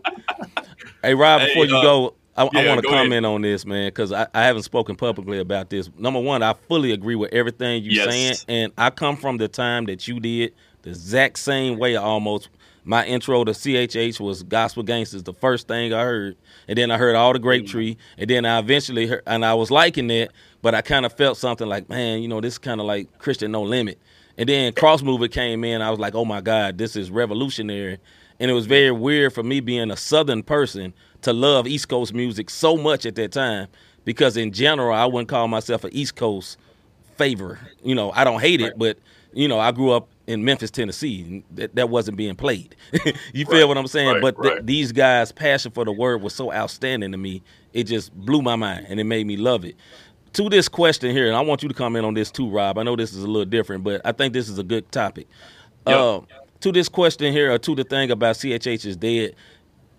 [1.02, 3.10] Hey, Rob, Hey, before you uh, go, I, I want to go ahead.
[3.10, 5.90] comment on this, man, because I, I haven't spoken publicly about this.
[5.98, 8.10] Number one, I fully agree with everything you're Yes.
[8.10, 12.48] saying, and I come from the time that you did the exact same way almost.
[12.84, 16.98] My intro to CHH was Gospel Gangstaz, the first thing I heard, and then I
[16.98, 17.68] heard all the Grape mm.
[17.68, 21.12] Tree, and then I eventually heard, and I was liking it, but I kind of
[21.12, 23.98] felt something like, man, you know, this is kind of like Christian No Limit.
[24.38, 27.98] And then Cross Mover came in, I was like, oh my God, this is revolutionary.
[28.42, 32.12] And it was very weird for me being a Southern person to love East Coast
[32.12, 33.68] music so much at that time
[34.04, 36.58] because in general I wouldn't call myself an East Coast
[37.16, 37.60] favor.
[37.84, 38.98] You know, I don't hate it, but
[39.32, 41.22] you know, I grew up in Memphis, Tennessee.
[41.22, 42.74] and That, that wasn't being played.
[43.32, 44.08] you feel Right, what I'm saying?
[44.14, 44.66] right, but th- right.
[44.66, 47.42] these guys' passion for the word was so outstanding to me.
[47.72, 49.76] It just blew my mind and it made me love it.
[50.34, 52.76] To this question here, and I want you to comment on this too, Rob.
[52.78, 55.28] I know this is a little different, but I think this is a good topic.
[55.86, 55.96] Yep.
[55.96, 56.20] Uh,
[56.62, 59.34] to this question here, or to the thing about CHH is dead,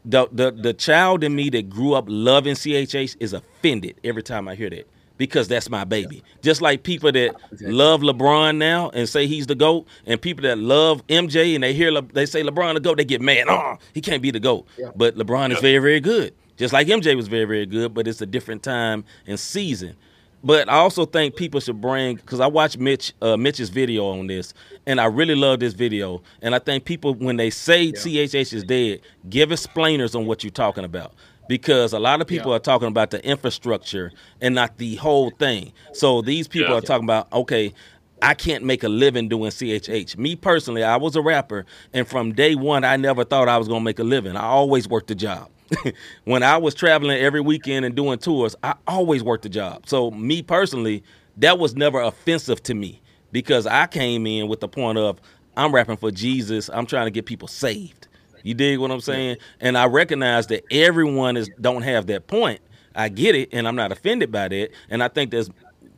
[0.06, 4.48] the, the the child in me that grew up loving CHH is offended every time
[4.48, 6.24] I hear that because that's my baby.
[6.42, 10.58] Just like people that love LeBron now and say he's the goat, and people that
[10.58, 13.46] love MJ and they hear Le- they say LeBron the goat, they get mad.
[13.48, 14.68] Oh, he can't be the goat.
[14.96, 17.94] But LeBron is very very good, just like MJ was very very good.
[17.94, 19.96] But it's a different time and season.
[20.44, 24.28] But I also think people should bring because I watched Mitch uh, Mitch's video on
[24.28, 24.54] this,
[24.86, 26.22] and I really love this video.
[26.42, 30.52] And I think people when they say CHH is dead, give explainers on what you're
[30.52, 31.14] talking about
[31.48, 32.58] because a lot of people Yeah.
[32.58, 35.72] are talking about the infrastructure and not the whole thing.
[35.94, 36.78] So these people Yeah.
[36.78, 37.74] are talking about okay.
[38.22, 40.18] I can't make a living doing CHH.
[40.18, 43.68] Me personally, I was a rapper, and from day one, I never thought I was
[43.68, 44.38] gonna make a living.
[44.38, 45.50] I always worked a job.
[46.26, 49.88] when I was traveling every weekend and doing tours, I always worked a job.
[49.88, 51.04] So me personally,
[51.38, 55.20] that was never offensive to me because I came in with the point of
[55.56, 56.70] I'm rapping for Jesus.
[56.72, 58.08] I'm trying to get people saved.
[58.44, 59.38] You dig what I'm saying?
[59.60, 62.60] And I recognize that everyone is don't have that point.
[62.96, 64.70] I get it, and I'm not offended by that.
[64.90, 65.50] And I think there's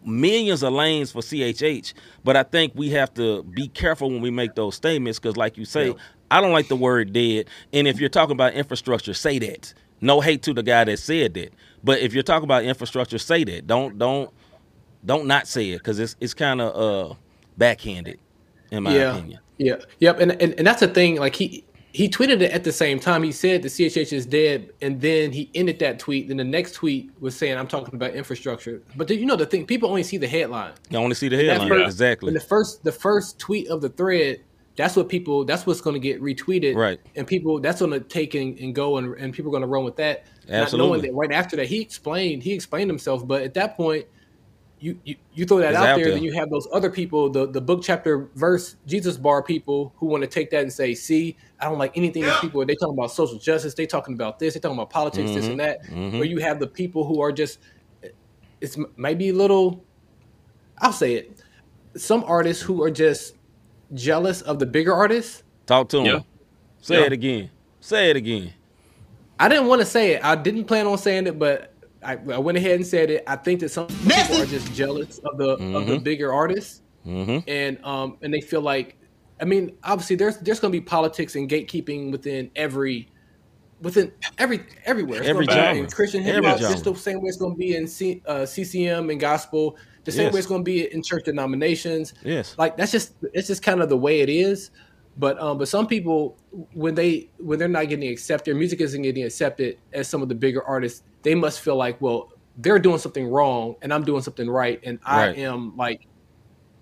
[0.06, 4.30] millions of lanes for CHH, but I think we have to be careful when we
[4.30, 5.96] make those statements because, like you say,
[6.32, 7.48] I don't like the word dead.
[7.74, 9.74] And if you're talking about infrastructure, say that.
[10.02, 13.44] No hate to the guy that said that, but if you're talking about infrastructure, say
[13.46, 13.66] that.
[13.66, 14.30] Don't don't
[15.06, 17.16] don't not say it because it's it's kind of uh
[17.58, 18.20] backhanded,
[18.72, 19.40] in my yeah, opinion.
[19.58, 20.20] yeah, yep.
[20.20, 21.16] And, and and that's the thing.
[21.16, 21.64] Like he
[21.96, 23.24] he tweeted it at the same time.
[23.24, 26.28] He said the CHH is dead, and then he ended that tweet.
[26.28, 29.66] Then the next tweet was saying, "I'm talking about infrastructure." But you know the thing,
[29.66, 30.74] people only see the headline.
[30.90, 31.70] You only see the headline.
[31.70, 32.28] first- Exactly.
[32.28, 34.42] And the first, the first tweet of the thread,
[34.76, 37.00] that's what people, that's what's going to get retweeted, Right.
[37.16, 39.68] And people, that's going to take and, and go, and, and people are going to
[39.68, 40.26] run with that.
[40.48, 40.88] Not Absolutely.
[40.90, 44.06] knowing that right after that, he explained, he explained himself, but at that point.
[44.78, 46.14] You, you, you throw that It's out, out there, there.
[46.16, 50.06] then you have those other people, the, the book chapter verse Jesus bar people who
[50.06, 52.94] want to take that and say, see, I don't like anything these people they talking
[52.94, 55.82] about social justice, they talking about this, they talking about politics, this and that.
[55.86, 56.20] mhm.
[56.20, 57.60] Or you have the people who are just
[58.62, 59.84] it's maybe a little
[60.78, 61.42] I'll say it.
[61.96, 63.35] Some artists who are just
[63.94, 65.44] jealous of the bigger artists.
[65.66, 66.06] Talk to him.
[66.06, 66.20] Yeah.
[66.82, 67.06] Say Yeah.
[67.06, 67.50] it again.
[67.80, 68.54] Say it again.
[69.40, 70.24] I didn't want to say it.
[70.24, 73.24] I didn't plan on saying it, but I, I went ahead and said it.
[73.28, 77.48] I think that some people are just jealous of the of the bigger artists, Mm-hmm.
[77.48, 78.98] and um and they feel like,
[79.40, 83.10] I mean, obviously there's there's going to be politics and gatekeeping within every
[83.82, 85.20] within every everywhere.
[85.20, 85.92] It's Every gonna genre.
[85.92, 88.46] Christian hip Every hop, just the same way it's going to be in C, uh,
[88.46, 89.78] CCM and gospel.
[90.06, 90.34] The same Yes.
[90.34, 92.14] way it's going to be in church denominations.
[92.24, 92.56] Yes.
[92.58, 94.72] like that's just it's just kind of the way it is
[95.18, 96.38] but um but some people
[96.74, 100.30] when they when they're not getting accepted their music isn't getting accepted as some of
[100.30, 104.22] the bigger artists they must feel like well they're doing something wrong and i'm doing
[104.22, 105.38] something right and i Right.
[105.40, 106.06] am like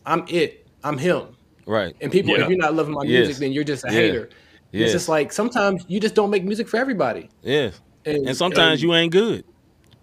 [0.06, 1.36] i'm it i'm him
[1.68, 1.96] Right.
[2.02, 2.44] and people Yeah.
[2.44, 3.28] if you're not loving my Yes.
[3.28, 3.94] music then you're just a Yeah.
[4.00, 4.30] hater
[4.72, 4.86] Yes.
[4.86, 7.80] it's just like sometimes you just don't make music for everybody Yes.
[8.06, 9.46] And sometimes you ain't good.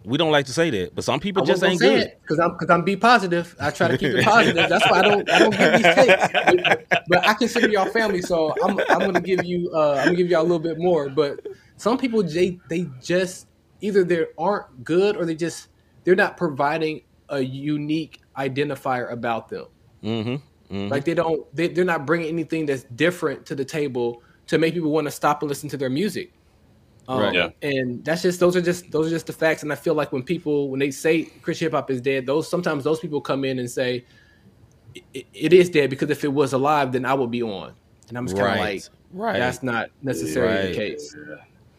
[0.05, 2.13] We don't like to say that, but some people just ain't good.
[2.23, 3.55] because I'm because I'm be positive.
[3.61, 4.69] I try to keep it positive.
[4.69, 6.33] That's why I don't I don't give these takes.
[6.89, 10.17] But, but I consider y'all family, so I'm I'm gonna give you uh, I'm gonna
[10.17, 11.11] give y'all a little bit more.
[11.11, 13.47] But some people they they just
[13.83, 15.69] either they aren't good or they just
[16.05, 19.67] they're not providing a unique identifier about them.
[20.03, 20.89] Mm-hmm.
[20.89, 24.75] Like they don't they, they're not bringing anything that's different to the table to make
[24.75, 26.33] people want to stop and listen to their music.
[27.11, 27.35] Um, Right.
[27.35, 27.49] Yeah.
[27.63, 29.63] And that's just those are just those are just the facts.
[29.65, 32.49] And I feel like when people when they say Christian hip hop is dead, those
[32.49, 34.05] sometimes those people come in and say
[35.15, 37.73] it, it is dead because if it was alive, then I would be on.
[38.09, 38.75] And I'm just kind of Right.
[38.75, 39.39] like, Right.
[39.39, 40.69] that's not necessarily Right.
[40.69, 41.17] the case.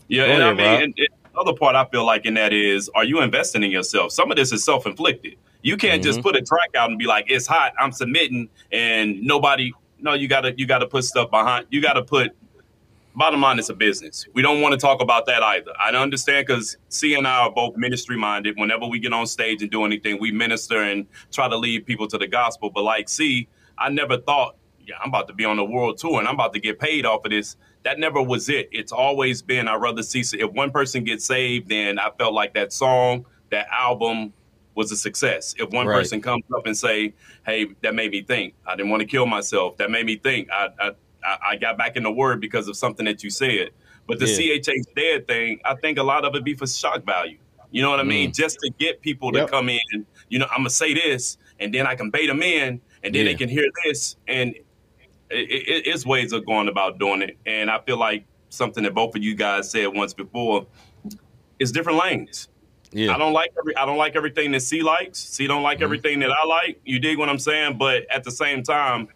[0.10, 2.34] Yeah, Go and ahead, I mean, and, and the other part I feel like in
[2.34, 4.12] that is, are you investing in yourself?
[4.12, 5.36] Some of this is self inflicted.
[5.62, 6.10] You can't Mm-hmm.
[6.12, 9.72] just put a track out and be like, "It's hot, I'm submitting," and nobody.
[10.02, 11.68] No, you gotta you gotta put stuff behind.
[11.70, 12.32] You gotta put.
[13.16, 14.26] Bottom line, it's a business.
[14.34, 15.72] We don't want to talk about that either.
[15.80, 18.58] I understand because C and I are both ministry minded.
[18.58, 22.08] Whenever we get on stage and do anything, we minister and try to lead people
[22.08, 22.70] to the gospel.
[22.70, 26.20] But like C, I never thought, yeah, I'm about to be on the world tour
[26.20, 27.58] and I'm about to get paid off of this.
[27.84, 28.70] That never was it.
[28.72, 32.54] It's always been I'd rather see if one person gets saved, then I felt like
[32.54, 34.32] that song, that album
[34.76, 35.54] was a success.
[35.60, 35.98] If one Right.
[35.98, 37.14] person comes up and say,
[37.46, 38.54] "Hey, that made me think.
[38.66, 39.76] I didn't want to kill myself.
[39.78, 40.50] That made me think.
[40.50, 40.92] I I,
[41.24, 43.72] I I got back in the word because of something that you said."
[44.08, 44.58] But the Yeah.
[44.58, 47.38] CHH dead thing, I think a lot of it be for shock value.
[47.72, 48.32] You know what I mean?
[48.32, 48.36] Mm.
[48.36, 49.52] Just to get people to Yep.
[49.52, 50.06] come in.
[50.30, 53.26] You know, I'm gonna say this, and then I can bait them in, and then
[53.26, 53.32] Yeah.
[53.32, 54.56] they can hear this, and
[55.30, 57.38] it, it, it's ways of going about doing it.
[57.46, 60.68] And I feel like something that both of you guys said once before
[61.60, 62.50] is different lanes.
[62.92, 63.16] Yeah.
[63.16, 65.20] I don't like every I don't like everything that C likes.
[65.20, 65.84] C don't like mm-hmm.
[65.86, 66.82] everything that I like.
[66.84, 67.78] You dig what I'm saying?
[67.78, 69.08] But at the same time,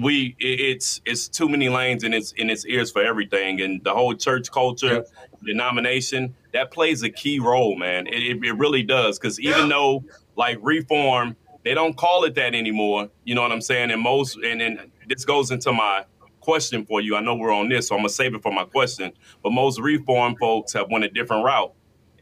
[0.00, 3.60] we it's it's too many lanes and it's in its ears for everything.
[3.60, 5.04] And the whole church culture,
[5.44, 8.06] denomination, that plays a key role, man.
[8.06, 9.18] It, it, really does.
[9.18, 10.04] Because even though
[10.36, 13.08] like reform, they don't call it that anymore.
[13.24, 13.90] You know what I'm saying?
[13.90, 16.04] And most and then this goes into my
[16.40, 17.16] question for you.
[17.16, 19.12] I know we're on this, so I'm gonna save it for my question.
[19.42, 21.72] But most reform folks have went a different route,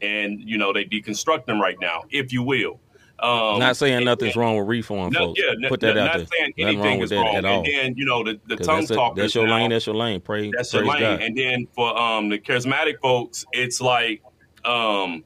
[0.01, 2.79] and you know they deconstruct them right now, if you will.
[3.17, 5.39] Um, Not saying and- nothing's wrong with reform, no, folks.
[5.41, 6.25] yeah, Put that n- out not there.
[6.27, 7.35] saying Nothing anything wrong with is that wrong.
[7.35, 7.57] at all.
[7.59, 9.21] And then you know the, the tongue talkers.
[9.23, 9.69] that's your now, lane.
[9.69, 10.19] That's your lane.
[10.21, 10.51] Pray.
[10.55, 10.99] that's your lane.
[10.99, 11.21] God.
[11.21, 14.21] And then for um the charismatic folks, it's like
[14.65, 15.23] um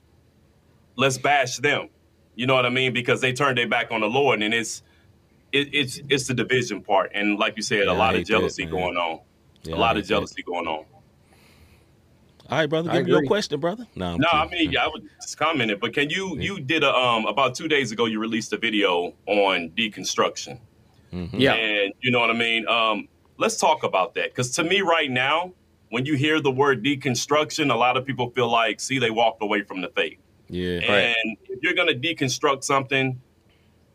[0.98, 1.90] let's bash them.
[2.36, 2.94] You know what I mean?
[2.94, 4.84] Because they turned their back on the Lord, and it's
[5.52, 8.66] it, it's it's the division part, and like you said, Yeah, a lot of jealousy
[8.66, 8.72] man.
[8.72, 9.20] going on.
[9.64, 10.10] Yeah, a lot of that.
[10.10, 10.86] jealousy going on.
[12.50, 12.92] All right, brother.
[12.92, 13.86] Give me your question, brother.
[13.96, 14.70] No, I'm No, I kidding.
[14.72, 17.92] mean, I was just commenting, but can you you did a um about two days
[17.92, 20.60] ago you released a video on deconstruction.
[21.14, 21.30] Mhm.
[21.34, 21.54] Yeah.
[21.54, 22.68] And you know what I mean?
[22.68, 23.08] Um,
[23.38, 24.30] let's talk about that.
[24.32, 25.54] Because to me, right now,
[25.90, 29.42] when you hear the word deconstruction, a lot of people feel like, see, they walked
[29.44, 30.20] away from the faith.
[30.50, 30.80] Yeah.
[30.82, 33.20] And if you're going to deconstruct something,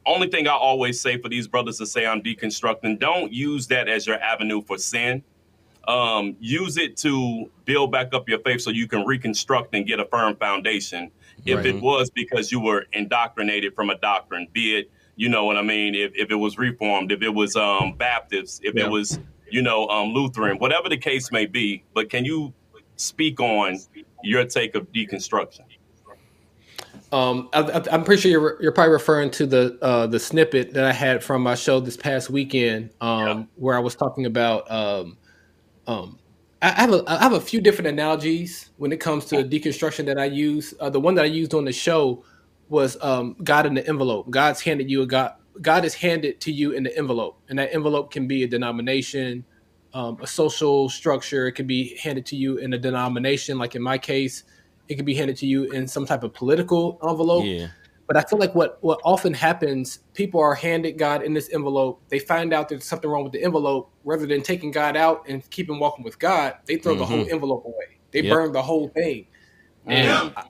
[0.06, 3.88] only thing I always say for these brothers to say I'm deconstructing, don't use that
[3.88, 5.22] as your avenue for sin.
[5.88, 10.00] Um, use it to build back up your faith so you can reconstruct and get
[10.00, 11.10] a firm foundation.
[11.44, 11.66] If Right.
[11.66, 15.62] it was because you were indoctrinated from a doctrine, be it, you know what I
[15.62, 18.84] mean, if, if it was reformed, if it was um, Baptist, if Yeah.
[18.84, 19.18] it was
[19.50, 21.84] you know, um, Lutheran, whatever the case may be.
[21.94, 22.52] But can you
[22.96, 23.78] speak on
[24.24, 25.60] your take of deconstruction?
[27.12, 30.72] Um, I, I, I'm pretty sure you're, you're probably referring to the uh, the snippet
[30.74, 33.44] that I had from my show this past weekend, um, Yeah.
[33.56, 34.68] where I was talking about.
[34.70, 35.18] Um,
[35.86, 36.18] um,
[36.62, 40.06] I I have a, I have a few different analogies when it comes to deconstruction
[40.06, 40.74] that I use.
[40.80, 42.24] Uh, the one that I used on the show
[42.68, 44.30] was um, God in the envelope.
[44.30, 45.34] God's handed you a God.
[45.60, 49.44] God is handed to you in the envelope, and that envelope can be a denomination,
[49.92, 51.46] um, a social structure.
[51.46, 54.44] It can be handed to you in a denomination, like in my case,
[54.88, 57.44] it could be handed to you in some type of political envelope.
[57.44, 57.68] Yeah.
[58.06, 62.02] But I feel like what what often happens, people are handed God in this envelope.
[62.08, 63.90] They find out there's something wrong with the envelope.
[64.04, 67.32] Rather than taking God out and keeping walking with God, they throw the whole mm-hmm.
[67.32, 67.98] envelope away.
[68.12, 68.32] They Yep.
[68.32, 69.26] burn the whole thing.
[69.86, 70.44] Um, and I,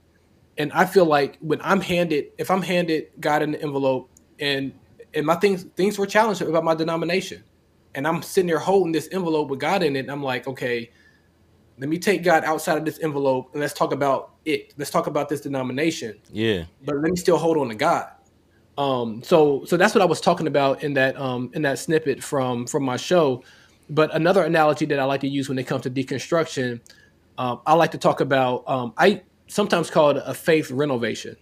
[0.58, 4.72] and I feel like when I'm handed, if I'm handed God in the envelope, and
[5.14, 7.44] and my things things were challenged about my denomination,
[7.94, 10.90] and I'm sitting there holding this envelope with God in it, and I'm like, okay,
[11.78, 14.74] let me take God outside of this envelope and let's talk about it.
[14.76, 16.64] Let's talk about this denomination Yeah.
[16.84, 18.08] but let me still hold on to God.
[18.76, 22.22] Um, so so that's what I was talking about in that um, in that snippet
[22.22, 23.42] from from my show.
[23.90, 26.80] But another analogy that I like to use when it comes to deconstruction,
[27.38, 28.64] um, I like to talk about.
[28.66, 31.36] Um, I sometimes call it a faith renovation.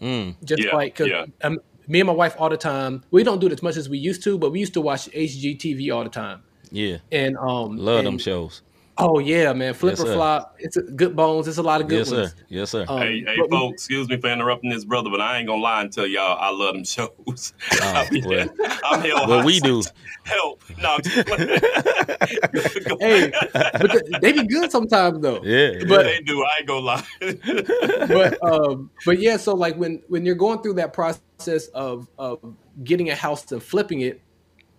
[0.00, 0.36] Mm.
[0.44, 1.26] Just Yeah, like 'cause, yeah.
[1.42, 3.88] um, me and my wife all the time, we don't do it as much as
[3.88, 6.40] we used to, but we used to watch HGTV all the time.
[6.70, 6.98] Yeah.
[7.10, 8.62] And um, Love them shows.
[9.00, 10.14] Oh yeah, man, flip Yes, or sir.
[10.14, 10.56] flop.
[10.58, 11.46] It's a, good bones.
[11.46, 12.30] It's a lot of good Yes, ones.
[12.30, 12.36] sir.
[12.48, 12.84] Yes, sir.
[12.88, 15.46] Um, Hey, hey, but we- folks, excuse me for interrupting this, brother, but I ain't
[15.46, 17.52] gonna lie and tell y'all I love them shows.
[17.80, 18.48] Oh, I mean, well.
[18.84, 19.82] I'm hell Well, high we do.
[20.24, 20.62] Help!
[20.82, 21.28] No, I'm just
[23.00, 25.42] hey, but they, they be good sometimes though.
[25.42, 25.84] Yeah.
[25.88, 26.42] but- they do.
[26.44, 28.06] I ain't gonna lie.
[28.08, 32.40] but um but yeah so like when when you're going through that process of of
[32.84, 34.20] getting a house and flipping it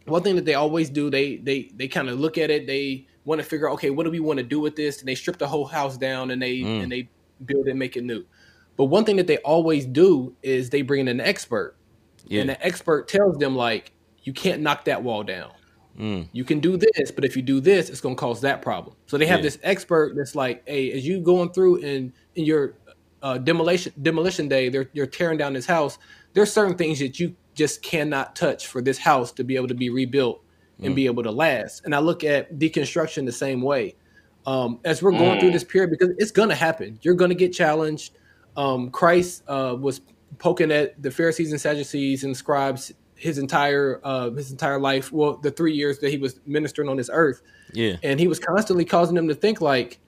[0.06, 3.06] one thing that they always do they they they kind of look at it they
[3.30, 5.16] want to figure out okay what do we want to do with this and they
[5.16, 6.84] strip the whole house down and they Mm.
[6.84, 7.10] and they
[7.46, 8.24] build it and make it new
[8.76, 11.76] but one thing that they always do is they bring in an expert
[12.26, 12.42] yeah.
[12.42, 13.92] and the expert tells them like
[14.24, 15.52] you can't knock that wall down
[15.98, 16.30] Mm.
[16.32, 18.96] you can do this, but if you do this, it's going to cause that problem.
[19.06, 19.44] So they have Yeah.
[19.50, 22.76] this expert that's like, hey, as you going through in in your
[23.22, 25.98] uh, demolition demolition day, they're you're tearing down this house.
[26.34, 29.74] There's certain things that you just cannot touch for this house to be able to
[29.76, 30.42] be rebuilt
[30.82, 31.84] and be able to last.
[31.86, 33.96] And I look at deconstruction the same way.
[34.46, 37.36] Um, as we're going through this period, because it's going to happen, you're going to
[37.36, 38.14] get challenged.
[38.56, 40.02] Um, Christ uh, was
[40.38, 45.12] poking at the Pharisees and Sadducees and scribes his entire uh, his entire life.
[45.12, 47.42] Well, the three years that he was ministering on this earth,
[47.74, 47.98] Yeah.
[48.02, 50.00] and he was constantly causing them to think like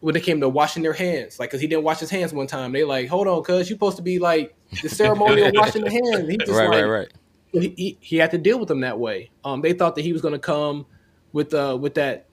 [0.00, 2.48] when it came to washing their hands, like because he didn't wash his hands one
[2.48, 2.72] time.
[2.72, 6.28] They like, hold on, cuz you're supposed to be like the ceremonial washing the hands.
[6.28, 7.08] He just Right, like, right, right.
[7.52, 9.30] He, he, he had to deal with them that way.
[9.44, 10.86] Um, they thought that he was going to come
[11.32, 12.26] with uh with that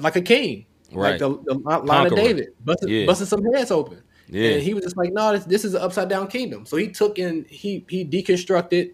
[0.00, 1.12] like a king, Right.
[1.12, 3.06] like the, the line of David, busting, Yeah.
[3.06, 4.02] busting some heads open.
[4.28, 4.50] Yeah.
[4.52, 6.66] And he was just like, no, this, this is an upside down kingdom.
[6.66, 8.90] So he took and he he deconstructed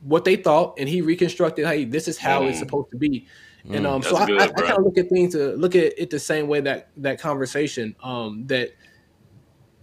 [0.00, 2.60] what they thought, and he reconstructed, hey, this is how it's Mm.
[2.60, 3.26] supposed to be.
[3.70, 5.76] And um, so That's I, good, I, I kind of look at things to look
[5.76, 7.94] at it the same way that that conversation.
[8.02, 8.70] Um, that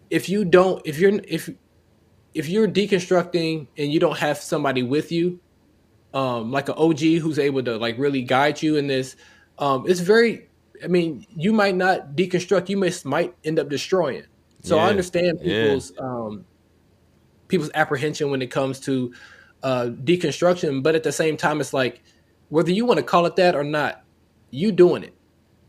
[0.09, 1.49] if you don't, if you're if
[2.33, 5.39] if you're deconstructing and you don't have somebody with you,
[6.13, 9.15] um, like an OG who's able to like really guide you in this,
[9.57, 10.47] um, it's very.
[10.81, 12.69] I mean, you might not deconstruct.
[12.69, 14.23] You might might end up destroying.
[14.61, 14.83] So Yeah.
[14.83, 15.61] I understand Yeah.
[15.63, 16.45] people's um,
[17.47, 19.13] people's apprehension when it comes to
[19.63, 22.01] uh, deconstruction, but at the same time, it's like
[22.49, 24.03] whether you want to call it that or not,
[24.51, 25.13] you doing it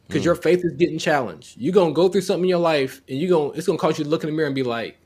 [0.07, 1.57] because your faith is getting challenged.
[1.59, 4.05] You're gonna go through something in your life, and you're gonna it's gonna cause you
[4.05, 4.99] to look in the mirror and be like,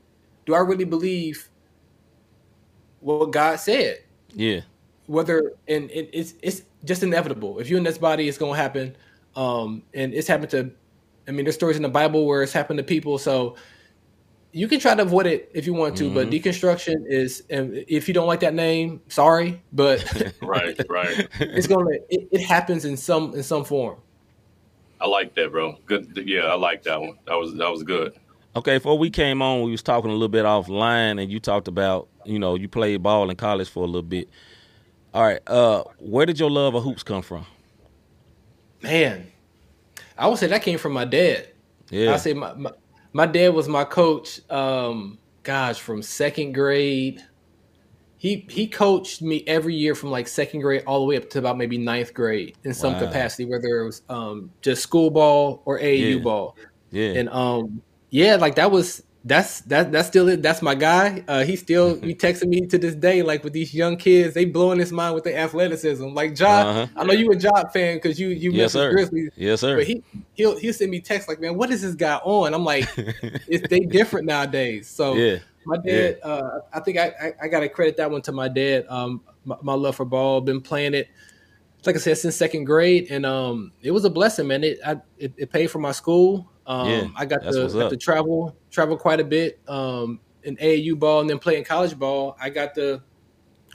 [0.45, 1.49] "Do I really believe
[2.99, 4.03] what God said?"
[4.33, 4.61] Yeah.
[5.07, 7.59] Whether and it, it's it's just inevitable.
[7.59, 8.95] If you're in this body, it's gonna happen,
[9.35, 10.71] um, and it's happened to.
[11.27, 13.55] I mean, there's stories in the Bible where it's happened to people, so
[14.55, 16.13] you can try to avoid it if you want to.
[16.13, 20.01] But deconstruction is, and if you don't like that name, sorry, but
[20.41, 21.27] right, right.
[21.41, 23.97] it's gonna it, it happens in some in some form.
[25.01, 25.77] I like that, bro.
[25.85, 26.23] Good.
[26.25, 27.17] Yeah, I like that one.
[27.27, 28.17] That was that was good.
[28.55, 31.67] Okay, before we came on, we was talking a little bit offline, and you talked
[31.67, 34.29] about, you know, you played ball in college for a little bit.
[35.13, 37.45] All right, uh, where did your love of hoops come from?
[38.81, 39.31] Man,
[40.17, 41.47] I would say that came from my dad.
[41.91, 42.71] Yeah, I say my, my
[43.13, 44.39] my dad was my coach.
[44.49, 47.21] Um, gosh, from second grade,
[48.17, 51.39] he he coached me every year from like second grade all the way up to
[51.39, 52.99] about maybe ninth grade in some Wow.
[52.99, 56.23] capacity, whether it was um just school ball or AAU Yeah.
[56.23, 56.55] ball.
[56.91, 60.43] yeah, And um yeah, like that was that's that that's still it.
[60.43, 61.23] That's my guy.
[61.27, 63.23] Uh, he still he texting me to this day.
[63.23, 66.05] Like with these young kids, they blowing his mind with their athleticism.
[66.09, 66.87] Like Ja, Uh-huh.
[66.95, 68.91] I know you a Ja fan because you you Yes, sir.
[68.91, 69.31] Grizzlies.
[69.35, 69.77] Yes, sir.
[69.77, 70.03] But he
[70.35, 72.53] he'll he'll send me text like, man, what is this guy on?
[72.53, 72.87] I'm like,
[73.47, 74.87] it's they different nowadays.
[74.87, 75.39] So yeah.
[75.65, 78.47] my dad, uh, I think I, I, I got to credit that one to my
[78.47, 78.85] dad.
[78.89, 81.07] Um, my, my love for ball, been playing it,
[81.83, 84.63] like I said, since second grade, and um, it was a blessing, man.
[84.63, 86.51] It I, it, it paid for my school.
[86.67, 89.59] Um, Yeah, I got to got to travel travel quite a bit.
[89.67, 92.35] Um, in AAU ball, and then playing college ball.
[92.39, 93.01] I got to.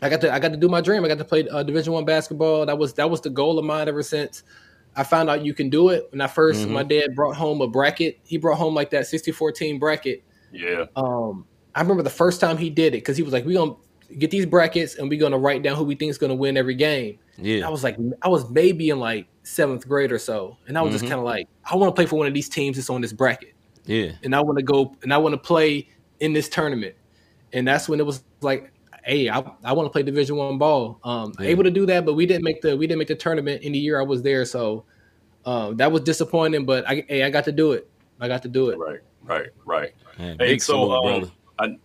[0.02, 1.04] I got to I got to do my dream.
[1.04, 2.64] I got to play uh, Division One basketball.
[2.66, 4.44] That was that was the goal of mine ever since
[4.96, 6.06] I found out you can do it.
[6.10, 6.70] When I 1st Mhm.
[6.70, 8.18] my dad brought home a bracket.
[8.24, 10.22] He brought home like that 64 team bracket
[10.52, 10.86] Yeah.
[10.96, 13.74] um, I remember the first time he did it because he was like, "We're gonna
[14.18, 16.74] get these brackets and we're gonna write down who we think is gonna win every
[16.74, 20.76] game." And I was like, I was maybe in like seventh grade or so, and
[20.76, 20.98] I was Mhm.
[20.98, 23.00] just kind of like, I want to play for one of these teams that's on
[23.00, 23.54] this bracket,
[23.86, 24.12] Yeah.
[24.22, 25.88] and I want to go and I want to play
[26.20, 26.94] in this tournament,
[27.52, 28.72] and that's when it was like.
[29.02, 31.00] Hey, I, I want to play Division One ball.
[31.04, 31.46] Um, Yeah.
[31.46, 33.72] able to do that, but we didn't make the we didn't make the tournament in
[33.72, 34.84] the year I was there, so
[35.46, 36.66] um, that was disappointing.
[36.66, 37.88] But I, hey, I got to do it.
[38.20, 38.76] I got to do it.
[38.78, 39.00] Right.
[39.22, 39.48] Right.
[39.64, 39.92] Right.
[40.18, 41.32] Man, Hey, so salute, um.
[41.58, 41.76] I,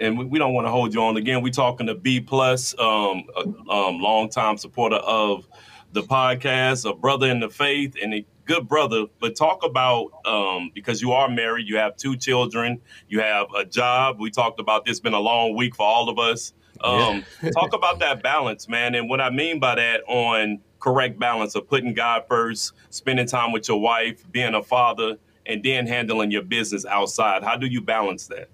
[0.00, 1.42] and we, we don't want to hold you on again.
[1.42, 3.40] We're talking to B plus, um, a,
[3.70, 5.46] um, longtime supporter of
[5.92, 9.06] the podcast, a brother in the faith, and a good brother.
[9.20, 13.64] But talk about um, because you are married, you have two children, you have a
[13.64, 14.20] job.
[14.20, 15.00] We talked about this.
[15.00, 16.52] Been a long week for all of us.
[16.80, 18.94] Um, talk about that balance, man.
[18.94, 23.52] And what I mean by that on correct balance of putting God first, spending time
[23.52, 27.42] with your wife, being a father, and then handling your business outside.
[27.42, 28.48] How do you balance that?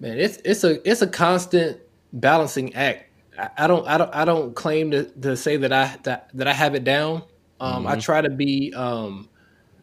[0.00, 1.80] Man, it's it's a it's a constant
[2.12, 3.10] balancing act.
[3.38, 6.46] I, I don't I don't I don't claim to, to say that I that, that
[6.46, 7.24] I have it down.
[7.60, 9.28] Um, I try to be um,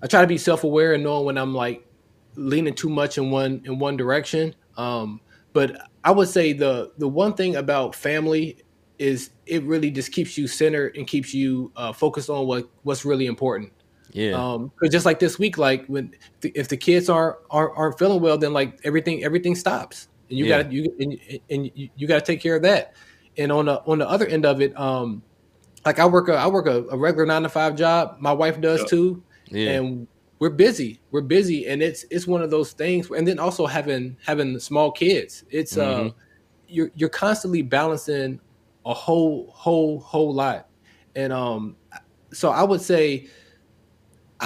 [0.01, 1.85] I try to be self aware and knowing when I'm like
[2.35, 4.55] leaning too much in one in one direction.
[4.77, 5.19] Um,
[5.51, 8.57] but I would say the the one thing about family
[8.97, 13.03] is it really just keeps you centered and keeps you uh, focused on what what's
[13.03, 13.73] really important.
[14.15, 14.31] Yeah.
[14.31, 16.11] Um, 'cause just like this week, like when
[16.41, 20.45] if the kids aren't aren't, aren't feeling well, then like everything everything stops, and you
[20.45, 20.63] Yeah.
[20.63, 22.93] got to you and, and you, you got to take care of that.
[23.37, 25.21] And on the on the other end of it, um,
[25.85, 28.15] like I work a I work a, a regular nine to five job.
[28.19, 28.85] My wife does Yeah.
[28.87, 29.71] too, yeah.
[29.71, 30.07] and
[30.39, 31.01] we're busy.
[31.11, 33.11] We're busy, and it's it's one of those things.
[33.11, 36.13] And then also having having small kids, it's uh, Mhm.
[36.69, 38.39] you're you're constantly balancing
[38.85, 40.69] a whole whole whole lot,
[41.17, 41.75] and um,
[42.31, 43.27] so I would say.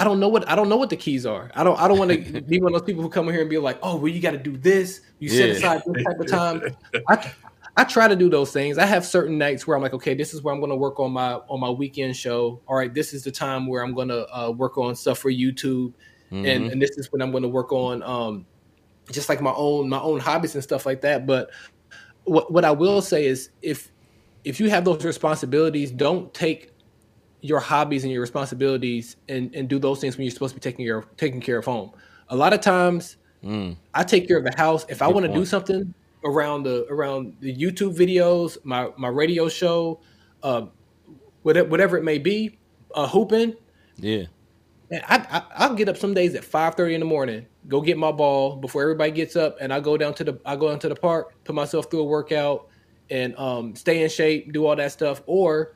[0.00, 1.50] I don't know what I don't know what the keys are.
[1.54, 3.42] I don't I don't want to be one of those people who come in here
[3.42, 5.02] and be like, oh, well, you got to do this.
[5.18, 5.56] You set Yeah.
[5.56, 6.62] aside this type of time.
[7.06, 7.32] I
[7.76, 8.78] I try to do those things.
[8.78, 10.98] I have certain nights where I'm like, okay, this is where I'm going to work
[10.98, 12.62] on my on my weekend show.
[12.66, 15.30] All right, this is the time where I'm going to uh, work on stuff for
[15.30, 15.92] YouTube,
[16.44, 16.72] and Mhm.
[16.72, 18.46] and this is when I'm going to work on um,
[19.12, 21.26] just like my own my own hobbies and stuff like that.
[21.26, 21.50] But
[22.24, 23.92] what what I will say is if
[24.44, 26.70] if you have those responsibilities, don't take
[27.42, 30.62] your hobbies and your responsibilities and, and do those things when you're supposed to be
[30.62, 31.90] taking care of taking care of home.
[32.28, 33.76] A lot of times Mm.
[33.94, 34.84] I take care of the house.
[34.88, 39.48] If I want to do something around the around the YouTube videos, my my radio
[39.48, 40.00] show,
[40.42, 40.66] uh,
[41.42, 42.58] whatever whatever it may be,
[42.94, 43.54] uh, hooping.
[43.96, 44.24] Yeah.
[44.90, 47.80] Man, I, I I'll get up some days at five thirty in the morning, go
[47.80, 50.68] get my ball before everybody gets up, and I go down to the I go
[50.68, 52.68] down to the park, put myself through a workout,
[53.08, 55.22] and um, stay in shape, do all that stuff.
[55.26, 55.74] Or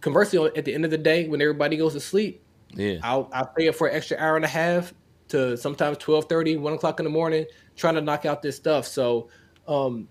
[0.00, 2.42] conversely, at the end of the day, when everybody goes to sleep,
[2.74, 2.98] Yeah.
[3.02, 4.92] I'll I'll up for an extra hour and a half
[5.28, 7.46] to sometimes 12 1 o'clock in the morning,
[7.76, 8.86] trying to knock out this stuff.
[8.86, 9.28] So
[9.66, 10.08] um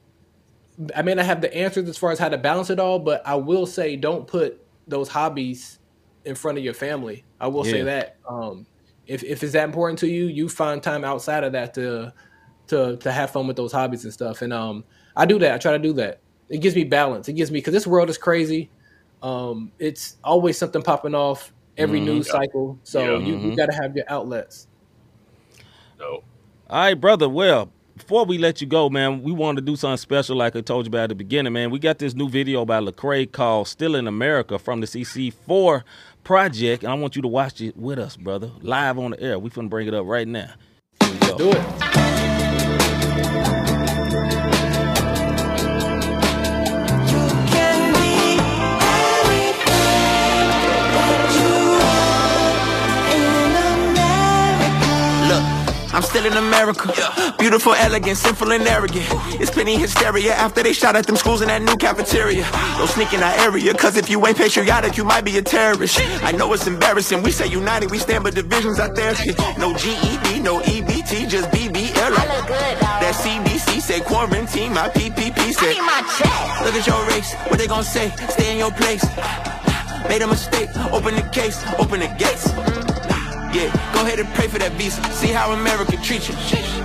[0.96, 3.26] I may not have the answers as far as how to balance it all, but
[3.26, 5.80] I will say don't put those hobbies
[6.26, 7.26] in front of your family.
[7.40, 8.18] I will say that.
[8.30, 8.66] Um
[9.08, 12.14] if, if it's that important to you, you find time outside of that to
[12.68, 14.42] to to have fun with those hobbies and stuff.
[14.42, 14.84] And um
[15.16, 15.54] I do that.
[15.56, 16.22] I try to do that.
[16.50, 17.28] It gives me balance.
[17.28, 18.70] It gives me because this world is crazy.
[19.24, 22.06] Um it's always something popping off every Mhm.
[22.06, 22.78] news cycle.
[22.84, 23.26] So Yeah.
[23.26, 23.58] you, you Mhm.
[23.58, 24.68] gotta have your outlets.
[26.00, 26.24] No.
[26.70, 27.28] All right, brother.
[27.30, 30.62] Well, before we let you go, man, we wanted to do something special, like I
[30.62, 31.72] told you about at the beginning, man.
[31.72, 35.84] We got this new video by Lecrae called "Still in America" from the CC4
[36.24, 39.40] project, and I want you to watch it with us, brother, live on the air.
[39.40, 40.52] We finna bring it up right now.
[41.02, 41.38] Here we go.
[41.38, 41.58] Do it.
[55.98, 56.94] I'm still in America.
[57.40, 59.04] Beautiful, elegant, simple, and arrogant.
[59.42, 62.48] It's plenty hysteria after they shot at them schools in that new cafeteria.
[62.78, 66.00] Don't sneak in our area, cause if you ain't patriotic, you might be a terrorist.
[66.22, 67.24] I know it's embarrassing.
[67.24, 69.16] We say united, we stand, but divisions out there.
[69.58, 71.98] No GED, no EBT, just BBL.
[71.98, 72.78] I look good.
[73.02, 75.74] That CDC said quarantine, my PPP I said.
[75.74, 76.62] need my check.
[76.62, 78.12] Look at your race, what they gon' say?
[78.30, 79.04] Stay in your place.
[80.08, 82.87] Made a mistake, open the case, open the gates.
[83.94, 85.02] Go ahead and pray for that visa.
[85.12, 86.36] See how America treats you.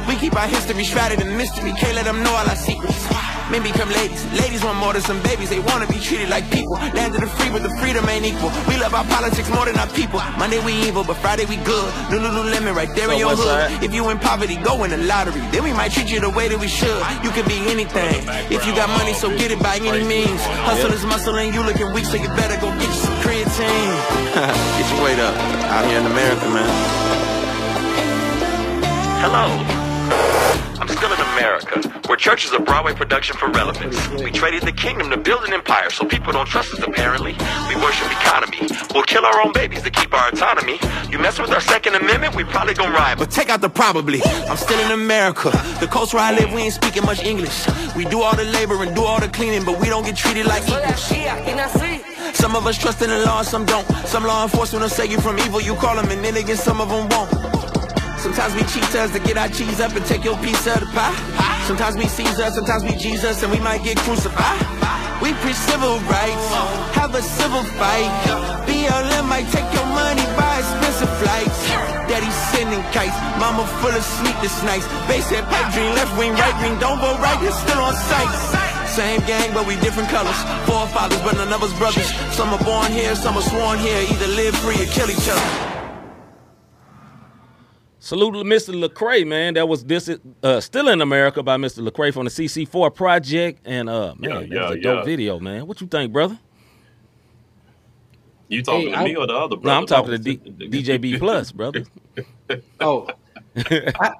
[0.08, 1.72] We keep our history shrouded in mystery.
[1.78, 3.01] Can't let them know all our secrets.
[3.50, 4.22] Men become ladies.
[4.38, 5.50] Ladies want more than some babies.
[5.50, 6.74] They wanna be treated like people.
[6.94, 8.50] Land of the free, but the freedom ain't equal.
[8.68, 10.20] We love our politics more than our people.
[10.38, 11.88] Monday we evil, but Friday we good.
[12.10, 13.70] New Lululemon right there So in your what's hood.
[13.72, 13.82] that?
[13.82, 15.40] If you in poverty, go win the lottery.
[15.52, 17.00] Then we might treat you the way that we should.
[17.24, 18.24] You can be anything.
[18.50, 20.40] If you got money, so get it by any means.
[20.68, 23.92] Hustle is muscle and you looking weak, so you better go get you some creatine.
[24.78, 25.34] get your weight up.
[25.72, 26.70] Out here in America, man.
[29.22, 29.81] Hello.
[31.42, 33.96] I'm still America, where church is a Broadway production for relevance.
[34.10, 37.32] We traded the kingdom to build an empire, so people don't trust us apparently.
[37.68, 38.68] We worship economy.
[38.94, 40.78] We'll kill our own babies to keep our autonomy.
[41.10, 43.18] You mess with our Second Amendment, we probably gonna riot.
[43.18, 44.20] But take out the probably.
[44.48, 45.50] I'm still in America.
[45.80, 47.66] The coast where I live, we ain't speaking much English.
[47.96, 50.46] We do all the labor and do all the cleaning, but we don't get treated
[50.46, 51.10] like equals.
[52.34, 53.86] Some of us trust in the law, some don't.
[54.06, 56.80] Some law enforcement will say you from evil, you call them, and then again, some
[56.80, 57.61] of them won't.
[58.22, 60.86] Sometimes we cheat us to get our cheese up and take your piece of the
[60.94, 61.10] pie.
[61.66, 64.62] Sometimes we Caesar, sometimes we Jesus, and we might get crucified.
[65.18, 66.46] We preach civil rights,
[66.94, 68.06] have a civil fight.
[68.62, 71.66] BLM might take your money, buy expensive flights.
[72.06, 74.86] Daddy sending kites, mama full of sleepless nights.
[75.10, 78.30] Base head pipe dream, left wing, right wing, don't vote right, you're still on sight.
[78.86, 80.38] Same gang, but we different colors.
[80.70, 82.06] Forefathers, but none of us brothers.
[82.30, 84.06] Some are born here, some are sworn here.
[84.14, 85.71] Either live free or kill each other.
[88.04, 88.74] Salute to Mr.
[88.74, 89.54] Lecrae, man.
[89.54, 90.10] That was this
[90.42, 91.88] uh, still in America by Mr.
[91.88, 95.04] Lecrae from the CC4 project, and uh, man, Yeah, that was yeah, a dope yeah.
[95.04, 95.68] video, man.
[95.68, 96.36] What you think, brother?
[98.48, 99.66] You talking Hey, to me or the other brother?
[99.66, 100.68] No, I'm talking to No.
[100.68, 101.84] D- DJB Plus, brother.
[102.80, 103.06] Oh,
[103.56, 104.12] I,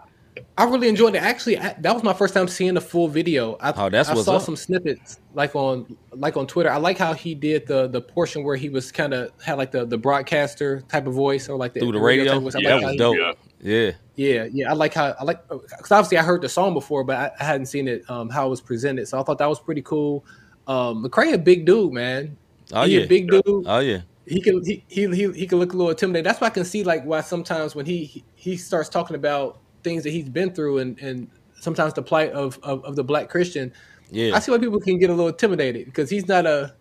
[0.56, 1.18] I really enjoyed it.
[1.22, 3.56] Actually, I, that was my first time seeing the full video.
[3.60, 4.42] I, Oh, that's I what's saw up.
[4.42, 6.70] some snippets like on like on Twitter.
[6.70, 9.70] I like how he did the the portion where he was kind of had like
[9.72, 12.54] the the broadcaster type of voice or like the Through the type radio, of voice.
[12.54, 13.38] I yeah, like that was he- dope.
[13.62, 13.92] Yeah.
[14.14, 17.16] Yeah, Yeah, I like how I like because obviously I heard the song before, but
[17.16, 19.08] I, I hadn't seen it um, how it was presented.
[19.08, 20.24] So I thought that was pretty cool.
[20.66, 22.36] Um, McCray a big dude, man.
[22.72, 23.42] Oh he yeah, a big dude.
[23.46, 24.02] oh yeah.
[24.26, 26.26] he can he, he he he can look a little intimidated.
[26.26, 29.60] That's why I can see like why sometimes when he he, he starts talking about
[29.82, 33.30] things that he's been through and and sometimes the plight of of, of the black
[33.30, 33.72] Christian.
[34.10, 34.36] Yeah.
[34.36, 36.74] I see why people can get a little intimidated because he's not a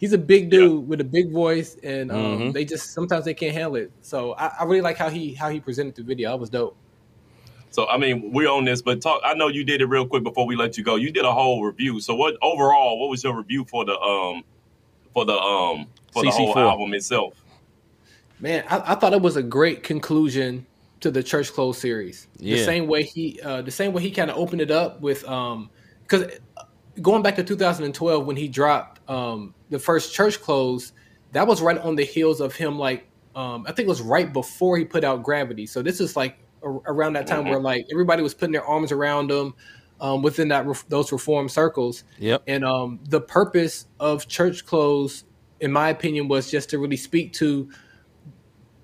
[0.00, 2.52] he's a big dude with a big voice and um, Mhm.
[2.54, 3.92] they just sometimes they can't handle it.
[4.00, 6.30] So I, I really like how he how he presented the video.
[6.30, 6.76] That was dope.
[7.70, 9.20] So I mean, we're on this, but talk.
[9.24, 10.96] I know you did it real quick before we let you go.
[10.96, 12.00] You did a whole review.
[12.00, 12.98] So what overall?
[12.98, 14.42] What was your review for the um
[15.12, 17.34] for the um for the whole album itself?
[18.40, 20.66] Man, I, I thought it was a great conclusion
[21.00, 22.26] to the Church Clothes series.
[22.38, 25.26] The same way he, uh, the same way he kind of opened it up with,
[25.28, 25.70] um,
[26.02, 26.24] because
[27.00, 30.92] going back to 2012 when he dropped um, the first Church Clothes,
[31.32, 32.78] that was right on the heels of him.
[32.78, 35.66] Like, um, I think it was right before he put out Gravity.
[35.66, 38.92] So this is like a, around that time where like everybody was putting their arms
[38.92, 39.54] around him
[40.00, 42.04] um, within that ref- those reform circles.
[42.18, 42.44] Yep.
[42.46, 45.24] And um, the purpose of church clothes,
[45.60, 47.68] in my opinion, was just to really speak to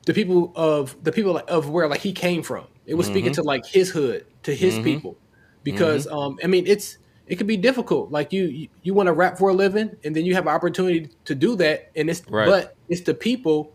[0.07, 2.67] the people of the people of where like he came from.
[2.85, 5.17] It was speaking to like his hood, to his people,
[5.65, 8.11] because um, I mean it's it can be difficult.
[8.11, 10.53] Like you you, you want to rap for a living, and then you have an
[10.55, 12.47] opportunity to do that, and it's Right.
[12.47, 13.73] but it's the people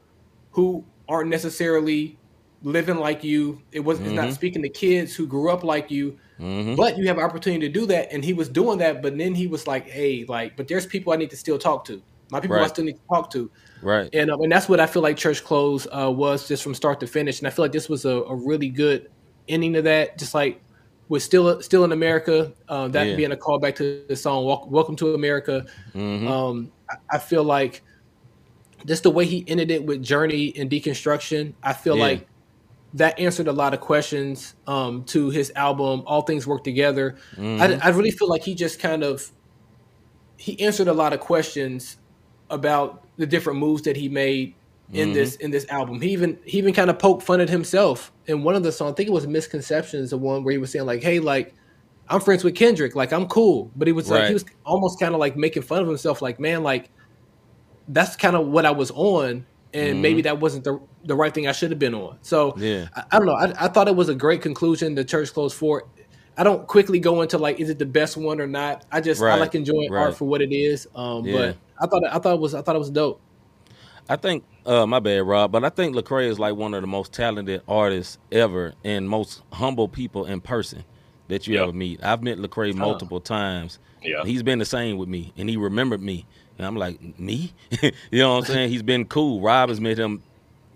[0.52, 2.18] who aren't necessarily
[2.64, 3.62] living like you.
[3.72, 6.18] It was it's not speaking to kids who grew up like you.
[6.76, 9.04] But you have an opportunity to do that, and he was doing that.
[9.04, 11.86] But then he was like, "Hey, like, but there's people I need to still talk
[11.86, 12.02] to.
[12.32, 13.52] My people I still need to talk to."
[13.84, 14.10] Right.
[14.14, 17.00] and um, and that's what I feel like Church Clothes uh, was just from start
[17.02, 19.12] to finish, and I feel like this was a, a really good
[19.48, 20.18] ending to that.
[20.18, 20.62] Just like
[21.12, 23.16] with still still in America, um, that Yeah.
[23.18, 26.26] being a callback to the song "Welcome to America." Mm-hmm.
[26.26, 27.84] Um, I, I feel like
[28.86, 32.04] just the way he ended it with Journey and deconstruction, I feel Yeah.
[32.04, 32.28] like
[32.94, 36.04] that answered a lot of questions um, to his album.
[36.06, 37.18] All things work together.
[37.36, 37.62] Mm-hmm.
[37.62, 39.30] I, I really feel like he just kind of
[40.38, 41.98] he answered a lot of questions
[42.50, 44.56] about the different moves that he made
[44.94, 45.14] in Mm-hmm.
[45.14, 46.02] this in this album.
[46.02, 48.92] He even he even kind of poked fun at himself in one of the songs.
[48.92, 51.54] I think it was Misconceptions, the one where he was saying like, "Hey, like
[52.10, 55.14] I'm friends with Kendrick, like I'm cool," but he was like he was almost kind
[55.14, 56.90] of like making fun of himself, like, "Man, like
[57.88, 60.02] that's kind of what I was on." and Mhm.
[60.02, 62.18] maybe that wasn't the the right thing I should have been on.
[62.22, 62.90] So Yeah.
[62.94, 63.36] I, I don't know.
[63.36, 64.96] I, I thought it was a great conclusion.
[64.96, 65.88] The Church Clothes for.
[66.38, 68.86] I don't quickly go into like is it the best one or not.
[68.92, 70.08] I just I like enjoying right.
[70.08, 70.88] art for what it is.
[70.94, 71.54] Um, Yeah.
[71.54, 73.22] but I thought I thought it was I thought it was dope.
[74.10, 76.88] I think, uh, my bad, Rob, but I think Lecrae is like one of the
[76.88, 80.84] most talented artists ever and most humble people in person
[81.28, 81.64] that you Yep.
[81.64, 82.04] ever meet.
[82.04, 83.80] I've met Lecrae multiple times.
[84.04, 84.24] Yeah.
[84.24, 86.26] He's been the same with me, and he remembered me.
[86.58, 87.54] And I'm like, me?
[87.82, 88.70] you know what I'm saying?
[88.70, 89.42] He's been cool.
[89.42, 90.22] Rob has met him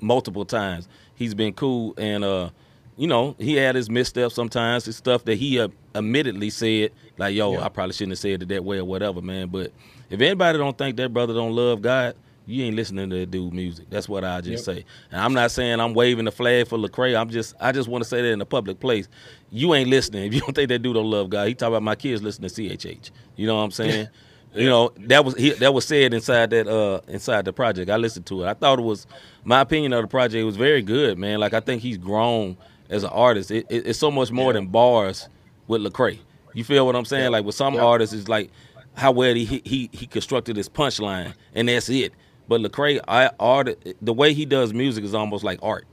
[0.02, 0.88] multiple times.
[1.16, 2.50] He's been cool, and uh,
[2.98, 4.86] you know, he had his missteps sometimes.
[4.86, 7.66] His stuff that he uh, admittedly said, like, "Yo, Yeah.
[7.66, 9.72] I probably shouldn't have said it that way or whatever, man." But
[10.10, 12.16] if anybody don't think that brother don't love God,
[12.46, 13.88] you ain't listening to that dude music.
[13.90, 14.86] That's what I just say.
[15.12, 17.20] And I'm not saying I'm waving the flag for Lecrae.
[17.20, 19.08] I'm just I just want to say that in a public place.
[19.52, 21.48] You ain't listening if you don't think that dude don't love God.
[21.48, 23.12] He talk about my kids listening to CHH.
[23.36, 24.08] You know what I'm saying?
[24.54, 27.90] You know that was he, that was said inside that uh inside the project.
[27.90, 28.48] I listened to it.
[28.48, 29.06] I thought it was
[29.44, 31.40] my opinion of the project was very good, man.
[31.40, 32.58] Like I think he's grown
[32.90, 33.52] as an artist.
[33.52, 35.28] It, it, it's so much more than bars
[35.68, 36.20] with Lecrae.
[36.54, 37.32] You feel what I'm saying?
[37.32, 38.50] Like with some artists, it's like
[38.94, 42.14] how well he he he constructed his punchline, and that's it.
[42.48, 43.70] But Lecrae, I art
[44.02, 45.86] the way he does music is almost like art.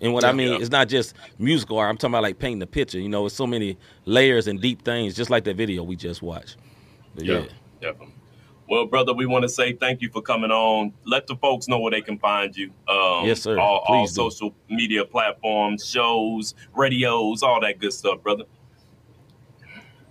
[0.00, 0.58] And what I mean, Yeah.
[0.58, 1.88] it's not just musical art.
[1.90, 2.98] I'm talking about like painting the picture.
[3.00, 6.22] You know, it's so many layers and deep things, just like that video we just
[6.22, 6.56] watched.
[7.14, 7.38] But yeah.
[7.38, 7.46] Yeah,
[7.80, 8.12] definitely.
[8.68, 10.92] Well, brother, we want to say thank you for coming on.
[11.04, 12.72] Let the folks know where they can find you.
[12.88, 13.58] Um, Yes, sir.
[13.58, 18.44] All, all social media platforms, shows, radios, all that good stuff, brother.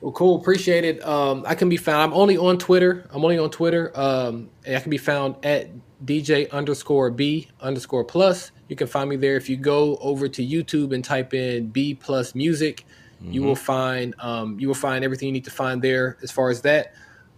[0.02, 0.36] Well, cool.
[0.40, 1.06] Appreciate it.
[1.06, 2.02] Um, I can be found.
[2.04, 3.08] I'm only on Twitter.
[3.12, 3.92] I'm only on Twitter.
[3.96, 5.70] Um, and I can be found at
[6.04, 8.52] DJ underscore B underscore plus.
[8.68, 9.36] You can find me there.
[9.36, 12.86] If you go over to YouTube and type in B plus music,
[13.22, 16.50] you will find um, you will find everything you need to find there as far
[16.50, 16.94] as that.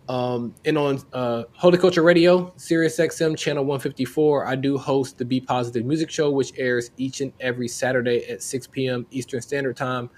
[0.10, 5.26] Um, and on uh, Holy Culture Radio, Sirius XM channel 154, I do host the
[5.26, 9.05] Be Positive Music Show, which airs each and every Saturday at 6 p.m.
[9.12, 10.10] Eastern Standard Time.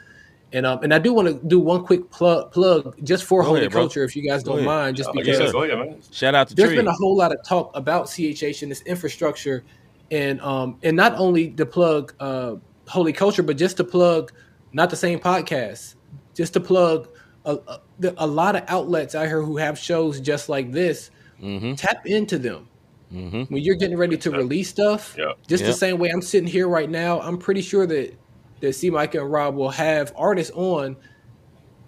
[0.52, 3.50] And um, and I do want to do one quick plug plug just for Go
[3.50, 3.82] Holy ahead, bro.
[3.82, 4.66] Culture, if you guys don't ahead.
[4.66, 6.02] mind, just because yeah, go ahead, man.
[6.12, 6.78] Shout out to there's Tree.
[6.78, 9.64] been a whole lot of talk about CHH and this infrastructure,
[10.10, 12.56] and um, and not only to plug uh,
[12.88, 14.32] Holy Culture, but just to plug
[14.74, 15.94] not the same podcast,
[16.34, 17.10] just to plug
[17.46, 17.80] a, a,
[18.18, 21.12] a lot of outlets out here who have shows just like this.
[21.42, 21.74] mm-hmm.
[21.76, 22.66] Tap into them
[23.14, 23.52] Mm-hmm.
[23.52, 25.16] when you're getting ready to release stuff.
[25.18, 25.32] Yeah.
[25.48, 25.70] Just Yeah.
[25.72, 28.14] the same way I'm sitting here right now, I'm pretty sure that
[28.62, 30.98] that C Mike and Rob will have artists on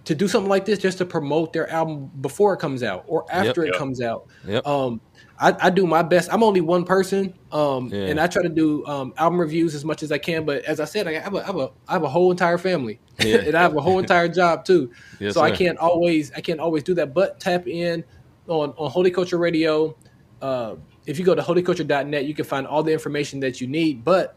[0.06, 3.24] to do something like this just to promote their album before it comes out or
[3.32, 3.76] after it Yep.
[3.78, 4.28] comes out.
[4.48, 4.66] Yep.
[4.66, 5.00] Um,
[5.40, 6.32] I, I do my best.
[6.34, 8.08] I'm only one person, um, Yeah.
[8.08, 10.44] and I try to do um, album reviews as much as I can.
[10.46, 12.58] But as I said, I have a, I have a, I have a whole entire
[12.58, 13.36] family, Yeah.
[13.46, 14.92] and I have a whole entire job too.
[15.20, 17.14] Yes, so I can't always, I can't always do that.
[17.14, 18.04] But tap in
[18.48, 19.96] on on Holy Culture Radio.
[20.42, 24.04] Uh, if you go to holyculture.net, you can find all the information that you need.
[24.04, 24.36] But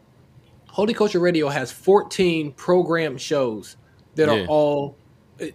[0.75, 3.77] Holy Culture Radio has 14 program shows
[4.15, 4.43] that Yeah.
[4.43, 4.97] are all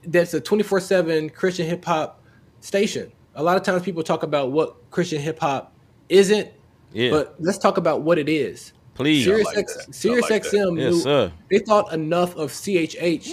[0.07, 2.23] that's a 24/7 Christian hip hop
[2.61, 3.13] station.
[3.35, 5.75] A lot of times people talk about what Christian hip hop
[6.09, 6.49] isn't,
[6.95, 7.11] Yeah.
[7.11, 8.73] but let's talk about what it is.
[8.95, 9.25] Please.
[9.27, 10.43] Sirius, like X, Sirius like.
[10.43, 11.33] XM Yes, knew sir.
[11.51, 13.31] they thought enough of CHH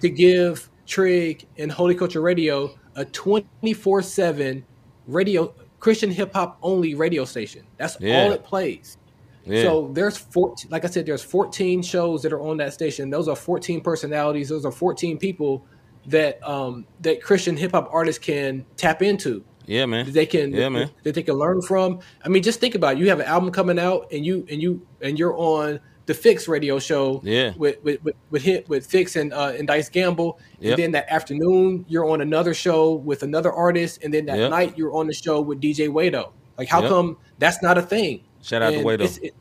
[0.00, 4.64] to give Trig and Holy Culture Radio a 24/7
[5.06, 7.62] radio Christian hip hop only radio station.
[7.78, 8.24] That's Yeah.
[8.24, 8.96] all it plays.
[9.44, 9.62] Yeah.
[9.62, 13.10] So there's 14, like I said, there's 14 shows that are on that station.
[13.10, 14.48] Those are 14 personalities.
[14.48, 15.64] Those are 14 people
[16.06, 19.44] that um that Christian hip hop artists can tap into.
[19.66, 20.10] yeah, man.
[20.10, 20.90] They can Yeah, man.
[21.04, 22.00] that they can learn from.
[22.24, 22.98] I mean, just think about it.
[23.00, 26.48] You have an album coming out and you and you and you're on the Fix
[26.48, 27.52] radio show Yeah.
[27.56, 30.40] with with with with, hit, with Fix and uh, and Dice Gamble.
[30.60, 30.70] Yep.
[30.72, 34.50] And then that afternoon you're on another show with another artist and then that Yep.
[34.50, 36.32] night you're on the show with DJ Wado.
[36.58, 36.90] Like how Yep.
[36.90, 38.22] come that's not a thing?
[38.42, 39.22] Shout out to And Wado.
[39.22, 39.34] it-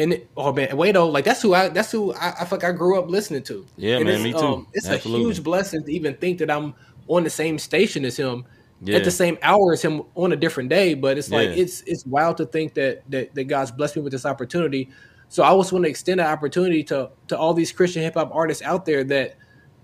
[0.00, 2.70] and it, oh man, Wado, like that's who I that's who I, I like I
[2.72, 3.66] grew up listening to.
[3.76, 4.38] Yeah, And man, me too.
[4.38, 5.24] Um, it's Absolutely.
[5.24, 6.74] a huge blessing to even think that I'm
[7.08, 8.44] on the same station as him
[8.82, 8.98] Yeah.
[8.98, 10.94] at the same hour as him on a different day.
[10.94, 11.62] But it's like Yeah.
[11.62, 14.88] it's it's wild to think that, that that God's blessed me with this opportunity.
[15.30, 18.30] So I always want to extend that opportunity to to all these Christian hip hop
[18.32, 19.34] artists out there that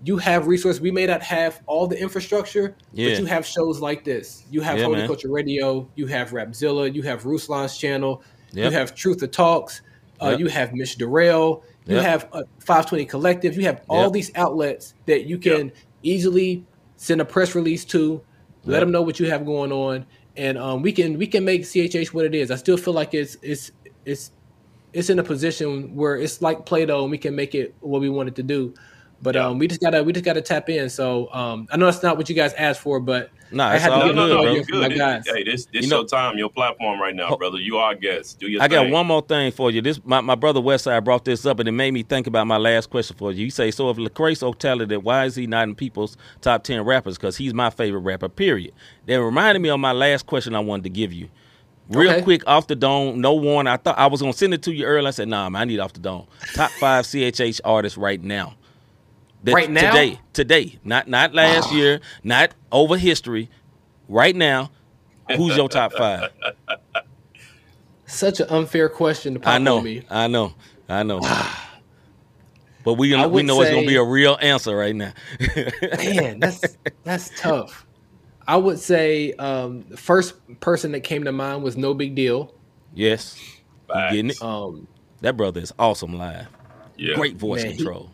[0.05, 0.79] you have resources.
[0.79, 3.09] We may not have all the infrastructure, Yeah.
[3.09, 4.45] but you have shows like this.
[4.49, 5.07] You have Yeah, Holy man.
[5.07, 5.89] Culture Radio.
[5.95, 6.93] You have Rapzilla.
[6.93, 8.23] You have Ruslan's channel.
[8.55, 9.81] You have Truth to Talks.
[10.21, 10.39] Uh, Yep.
[10.39, 11.63] You have Mish Darrell.
[11.85, 12.05] You Yep.
[12.05, 13.55] have uh, 520 Collective.
[13.55, 14.13] You have all Yep.
[14.13, 15.71] these outlets that you can
[16.03, 16.63] easily
[16.95, 18.21] send a press release to,
[18.63, 18.79] let Yep.
[18.81, 20.05] them know what you have going on,
[20.37, 22.49] and um, we can we can make CHH what it is.
[22.49, 23.71] I still feel like it's it's
[24.05, 24.31] it's
[24.93, 28.09] it's in a position where it's like Play-Doh, and we can make it what we
[28.09, 28.73] want it to do.
[29.21, 29.47] But Yeah.
[29.47, 30.89] um, we just gotta we just gotta tap in.
[30.89, 33.83] So um, I know that's not what you guys asked for, but Nah, I it's
[33.83, 34.43] had to all get No, an no, good, no, bro.
[34.43, 34.97] you audio from my good.
[34.97, 35.23] guys.
[35.27, 37.57] Hey, this this You know- your time, your platform right now, brother.
[37.57, 38.39] You are our guest.
[38.39, 39.81] Do your I got one more thing for you.
[39.81, 42.57] This my, my brother Westside brought this up and it made me think about my
[42.57, 43.45] last question for you.
[43.45, 46.81] You say, so if Lecrae so talented, why is he not in people's top ten
[46.83, 47.17] rappers?
[47.17, 48.73] Because he's my favorite rapper, period.
[49.05, 51.29] That reminded me of my last question I wanted to give you.
[51.89, 52.21] Real Okay.
[52.23, 53.71] quick, off the dome, no warning.
[53.71, 55.07] I thought I was gonna send it to you earlier.
[55.07, 56.25] I said, nah, man, I need off the dome.
[56.55, 58.55] Top five CHH artists right now.
[59.45, 59.91] That- Right now?
[59.91, 60.19] Today.
[60.33, 60.79] Today.
[60.83, 63.49] Not not last year, not over history.
[64.09, 64.71] Right now.
[65.37, 66.29] Who's your top five?
[68.05, 70.03] Such an unfair question to pop I know, me.
[70.09, 70.53] I know,
[70.87, 71.21] I know.
[72.83, 75.13] but we I we would know it's gonna be a real answer right now.
[75.97, 77.85] Man, that's that's tough.
[78.47, 82.51] I would say um, the first person that came to mind was nobigdyl.
[82.93, 83.39] yes,
[84.11, 84.41] getting it?
[84.41, 84.87] Um,
[85.21, 86.45] That brother is awesome live.
[86.97, 87.15] Yeah.
[87.15, 88.11] Great voice Man, he- control.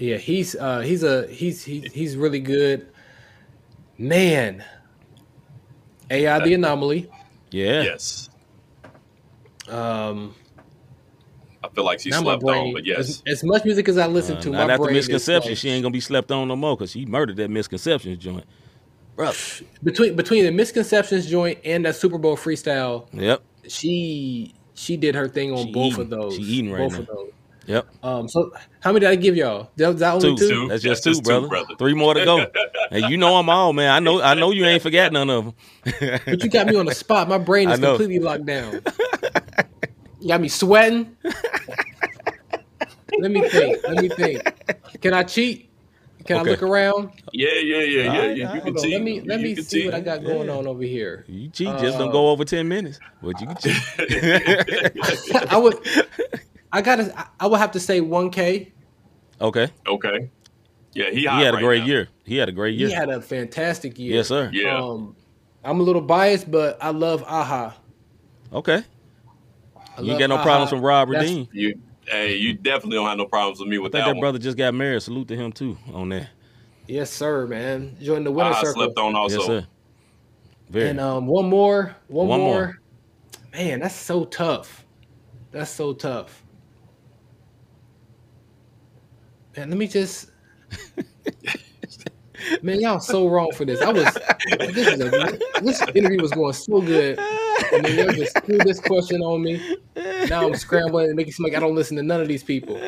[0.00, 2.88] Yeah, he's uh, he's a he's he's he's really good.
[3.98, 4.64] Man,
[6.10, 7.10] AI the anomaly.
[7.50, 8.28] Yeah, Yes.
[9.68, 10.34] Um,
[11.62, 12.98] I feel like she now my slept brain, on, but yes.
[12.98, 15.58] as, as much music as I listen Uh, to, not my after brain misconception, like-
[15.58, 18.44] she ain't gonna be slept on no more because she murdered that misconceptions joint,
[19.16, 19.36] brother.
[19.82, 23.06] between between the misconceptions joint and that Super Bowl freestyle.
[23.12, 26.00] Yep, She she did her thing on She both eating.
[26.00, 26.36] of those.
[26.36, 26.98] She eating right both now.
[27.00, 27.30] of those.
[27.70, 27.88] Yep.
[28.02, 28.50] Um, so
[28.80, 29.70] how many did I give y'all?
[29.76, 30.36] That, that only Two.
[30.36, 30.48] two.
[30.48, 30.68] Two.
[30.68, 31.48] That's That's just two, just two, brother.
[31.48, 31.74] brother.
[31.78, 32.46] Three more to go.
[32.90, 33.90] and you know I'm all man.
[33.90, 34.22] I know.
[34.22, 35.54] I know you ain't forgot none of them.
[36.28, 37.28] But you got me on the spot.
[37.28, 38.82] My brain is completely locked down.
[40.20, 41.16] You got me sweating.
[43.18, 43.80] Let me think.
[43.86, 44.44] Let me think.
[45.02, 45.70] Can I cheat?
[46.26, 46.40] Can Okay.
[46.40, 47.10] I look around?
[47.32, 48.10] Yeah, yeah, yeah, yeah.
[48.12, 48.92] Alright, You, you can cheat.
[48.92, 49.94] Let me let You me can see what.
[49.94, 50.54] I got going Yeah.
[50.54, 51.24] on over here.
[51.28, 53.00] You cheat, just don't Uh, go over ten minutes.
[53.22, 53.84] But you can cheat.
[55.50, 55.76] I would.
[56.72, 57.12] I gotta.
[57.18, 58.70] I- I would have to say 1K.
[59.40, 59.68] okay.
[59.86, 60.30] Okay.
[60.92, 61.86] Yeah, he, He hot had a right great now.
[61.86, 62.08] year.
[62.24, 62.88] He had a great year.
[62.88, 64.14] He had a fantastic year.
[64.16, 64.50] yes, sir.
[64.52, 64.76] Yeah.
[64.76, 65.14] Um,
[65.64, 67.76] I'm a little biased, but I love Aha.
[68.52, 68.82] Okay.
[69.96, 70.42] I You ain't got no Aha.
[70.44, 71.48] problems from Rob That's- Redeem.
[71.52, 74.14] You, hey, you definitely don't have no problems with me with I think that, that
[74.16, 74.20] one.
[74.20, 75.02] brother just got married.
[75.02, 76.28] Salute to him too on that.
[76.88, 77.96] Yes, sir, man.
[78.02, 78.82] Join the winner I circle.
[78.84, 79.36] slept on also.
[79.38, 79.66] Yes, sir.
[80.70, 80.88] Very.
[80.90, 82.48] And um, one more, one, One more.
[82.50, 82.80] more.
[83.52, 84.84] Man, that's so tough.
[85.52, 86.42] That's so tough.
[89.56, 90.30] Man, let me just.
[92.62, 93.82] Man, y'all so wrong for this.
[93.82, 94.16] I was.
[94.74, 98.80] This, is a, this interview was going so good, and then y'all just threw this
[98.80, 99.60] question on me.
[100.28, 102.42] Now I'm scrambling and making it seem like I don't listen to none of these
[102.42, 102.80] people.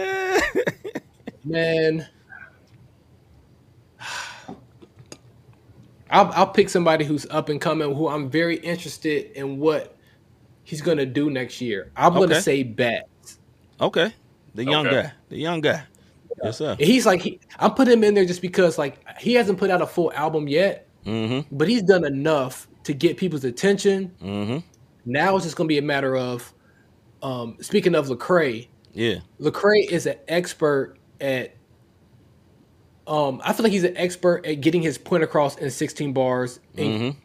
[1.44, 2.06] Man,
[6.10, 9.96] I'll, I'll pick somebody who's up and coming, who I'm very interested in what
[10.62, 11.90] he's gonna do next year.
[11.96, 12.26] I'm Okay.
[12.28, 13.38] gonna say Bats.
[13.80, 14.12] okay.
[14.54, 15.02] The young Okay.
[15.02, 15.12] guy.
[15.30, 15.84] The young guy.
[16.42, 16.76] Yes, sir.
[16.78, 19.82] He's like he, I'm putting him in there just because like he hasn't put out
[19.82, 21.54] a full album yet, Mm-hmm.
[21.56, 24.12] but he's done enough to get people's attention.
[24.22, 24.58] Mm-hmm.
[25.04, 26.52] Now it's just gonna be a matter of
[27.22, 28.68] um, speaking of Lecrae.
[28.92, 29.16] Yeah.
[29.40, 31.56] Lecrae is an expert at.
[33.06, 36.60] Um, I feel like he's an expert at getting his point across in 16 bars,
[36.76, 37.18] and Mm-hmm.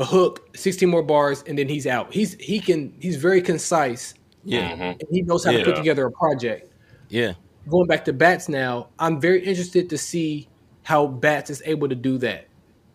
[0.00, 2.12] a hook, 16 more bars, and then he's out.
[2.12, 4.14] He's he can he's very concise.
[4.44, 4.72] Yeah.
[4.72, 5.00] Mhm.
[5.00, 6.72] And he knows how to put together a project.
[7.08, 7.34] Yeah.
[7.68, 10.48] Going back to Bats now, I'm very interested to see
[10.82, 12.48] how Bats is able to do that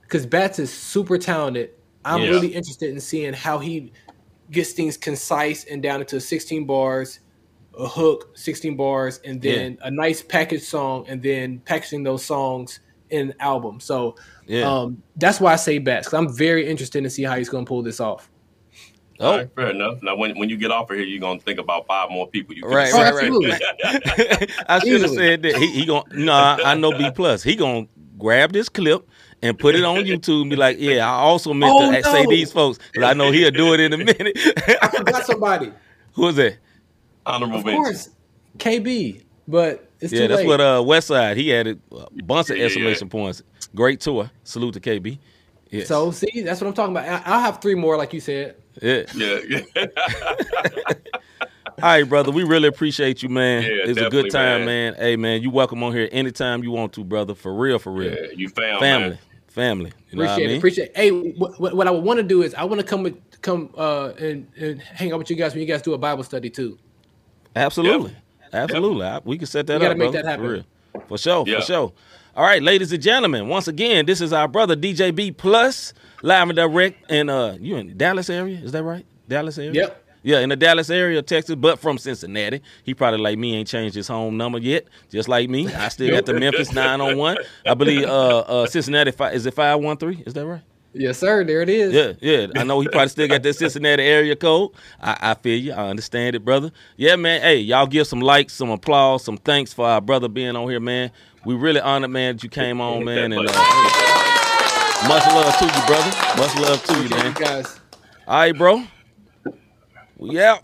[0.03, 1.71] because Bats is super talented.
[2.05, 2.29] I'm Yeah.
[2.29, 3.93] really interested in seeing how he
[4.51, 7.19] gets things concise and down into 16 bars,
[7.77, 12.79] a hook, 16 bars, and then a nice package song, and then packaging those songs
[13.09, 13.79] in an album.
[13.79, 14.15] So
[14.47, 14.81] Yeah.
[14.81, 17.65] um, that's why I say Bats because I'm very interested to see how he's going
[17.65, 18.32] to pull this off.
[19.19, 19.31] Oh.
[19.31, 20.01] All right, fair enough.
[20.03, 22.55] Now, when, when you get off of here, you're gonna think about five more people.
[22.55, 22.93] You could've Right.
[22.93, 23.23] Right, right.
[23.23, 23.51] absolutely.
[24.67, 25.55] I should have said that.
[25.57, 27.43] He, he gon' no, I, I know B plus.
[27.43, 27.87] He gonna
[28.17, 29.07] grab this clip
[29.41, 32.25] and put it on YouTube and be like, "Yeah, I also meant Oh, to say
[32.27, 34.37] these folks because I know he'll do it in a minute."
[34.81, 35.71] I forgot somebody.
[36.13, 36.57] Who is that?
[37.25, 37.83] Honorable Of mention.
[37.83, 38.09] course,
[38.57, 40.47] KB, but it's Yeah, too that's late.
[40.47, 41.37] what uh West Side.
[41.37, 42.65] He added a bunch of Yeah.
[42.65, 43.41] exclamation points.
[43.75, 44.29] Great tour.
[44.43, 45.17] Salute to KB.
[45.71, 45.87] Yes.
[45.87, 47.23] So see, that's what I'm talking about.
[47.25, 48.55] I'll have three more, like you said.
[48.81, 49.03] Yeah.
[49.15, 49.85] Yeah, yeah.
[51.81, 52.31] All right, brother.
[52.31, 53.63] We really appreciate you, man.
[53.63, 54.93] Yeah, it's a good time, man.
[54.93, 54.95] man.
[54.95, 57.33] Hey, man, you welcome on here anytime you want to, brother.
[57.35, 58.13] For real, for real.
[58.13, 59.19] yeah you found Family, Man.
[59.47, 59.91] family.
[60.11, 60.49] You know Appreciate what I mean?
[60.49, 60.57] it.
[60.57, 60.89] Appreciate.
[60.89, 60.97] It.
[60.97, 63.69] Hey, what, what, what I want to do is I want to come with come
[63.77, 66.49] uh and, and hang out with you guys when you guys do a Bible study
[66.49, 66.77] too.
[67.55, 68.15] Absolutely.
[68.53, 69.05] Absolutely.
[69.05, 69.97] I- we can set that We gotta up.
[69.97, 70.45] make brother, that happen.
[70.45, 71.03] For, real.
[71.07, 71.43] for sure.
[71.47, 71.59] Yeah.
[71.59, 71.93] For sure.
[72.35, 73.47] All right, ladies and gentlemen.
[73.47, 75.93] Once again, this is our brother DJ B Plus,
[76.23, 77.11] live and direct.
[77.11, 78.57] And uh, you in Dallas area?
[78.57, 79.05] Is that right?
[79.27, 79.73] Dallas area.
[79.73, 79.99] Yep.
[80.25, 82.61] Yeah, in the Dallas area, Texas, but from Cincinnati.
[82.83, 85.67] He probably like me ain't changed his home number yet, just like me.
[85.67, 87.37] I still got the Memphis nine on one.
[87.65, 90.23] I believe uh, uh, Cincinnati fi- is it five one three?
[90.25, 90.61] Is that right?
[90.93, 91.43] Yes, sir.
[91.43, 91.91] There it is.
[91.91, 92.47] Yeah, yeah.
[92.55, 94.71] I know he probably still got that Cincinnati area code.
[95.01, 95.73] I, I feel you.
[95.73, 96.71] I understand it, brother.
[96.95, 97.41] Yeah, man.
[97.41, 100.79] Hey, y'all give some likes, some applause, some thanks for our brother being on here,
[100.79, 101.11] man.
[101.45, 103.33] We really honored, man, that you came on, man.
[103.33, 104.32] And uh, hey,
[105.07, 106.11] much love to you, brother.
[106.37, 107.25] Much love to you, man.
[107.27, 107.79] you guys.
[108.27, 108.83] All right, bro.
[110.17, 110.63] We out.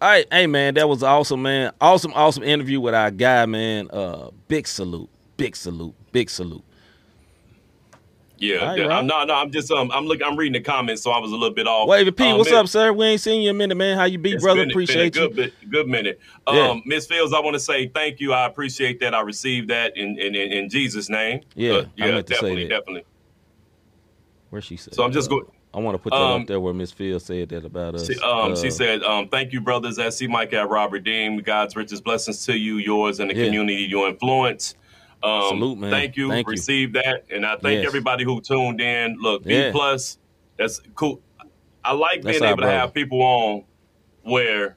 [0.00, 1.72] All right, hey man, that was awesome, man.
[1.80, 3.88] Awesome, awesome interview with our guy, man.
[3.90, 6.62] Uh, big salute, big salute, big salute.
[8.44, 8.90] Yeah, right.
[8.90, 9.28] I'm, not.
[9.28, 9.34] no.
[9.34, 10.26] I'm just um, I'm looking.
[10.26, 11.88] I'm reading the comments, so I was a little bit off.
[11.88, 12.92] Wavy P, Um, what's Miss- up, sir?
[12.92, 13.96] We ain't seen you in a minute, man.
[13.96, 14.60] How you be, brother?
[14.60, 15.28] been- been a Appreciate you.
[15.28, 16.20] good, bit- good minute.
[16.50, 16.68] Yeah.
[16.70, 18.32] Um, Miss Fields, I want to say thank you.
[18.32, 19.14] I appreciate that.
[19.14, 21.40] I received that in in, in, in Jesus' name.
[21.54, 23.04] Yeah, Uh, I yeah, meant to say definitely, definitely.
[24.50, 24.94] Where she said?
[24.94, 26.92] So I'm just uh, go- I want to put that Um, up there where Miss
[26.92, 28.06] Phil said that about us.
[28.06, 29.98] She, um, Uh, she said, um, "Thank you, brothers.
[29.98, 30.28] At C.
[30.28, 31.38] Mike at Robert Dean.
[31.38, 33.46] God's richest blessings to you, yours, and the Yeah.
[33.46, 34.76] community you influence."
[35.24, 35.90] Um, Salute, man.
[35.90, 36.28] Thank you.
[36.28, 36.50] Thank you.
[36.50, 37.86] Receive that, and I thank Yes.
[37.86, 39.16] everybody who tuned in.
[39.20, 39.70] Look, B Yeah.
[39.72, 40.18] plus.
[40.58, 41.20] That's cool.
[41.84, 43.64] I like being our able to have people on
[44.22, 44.76] where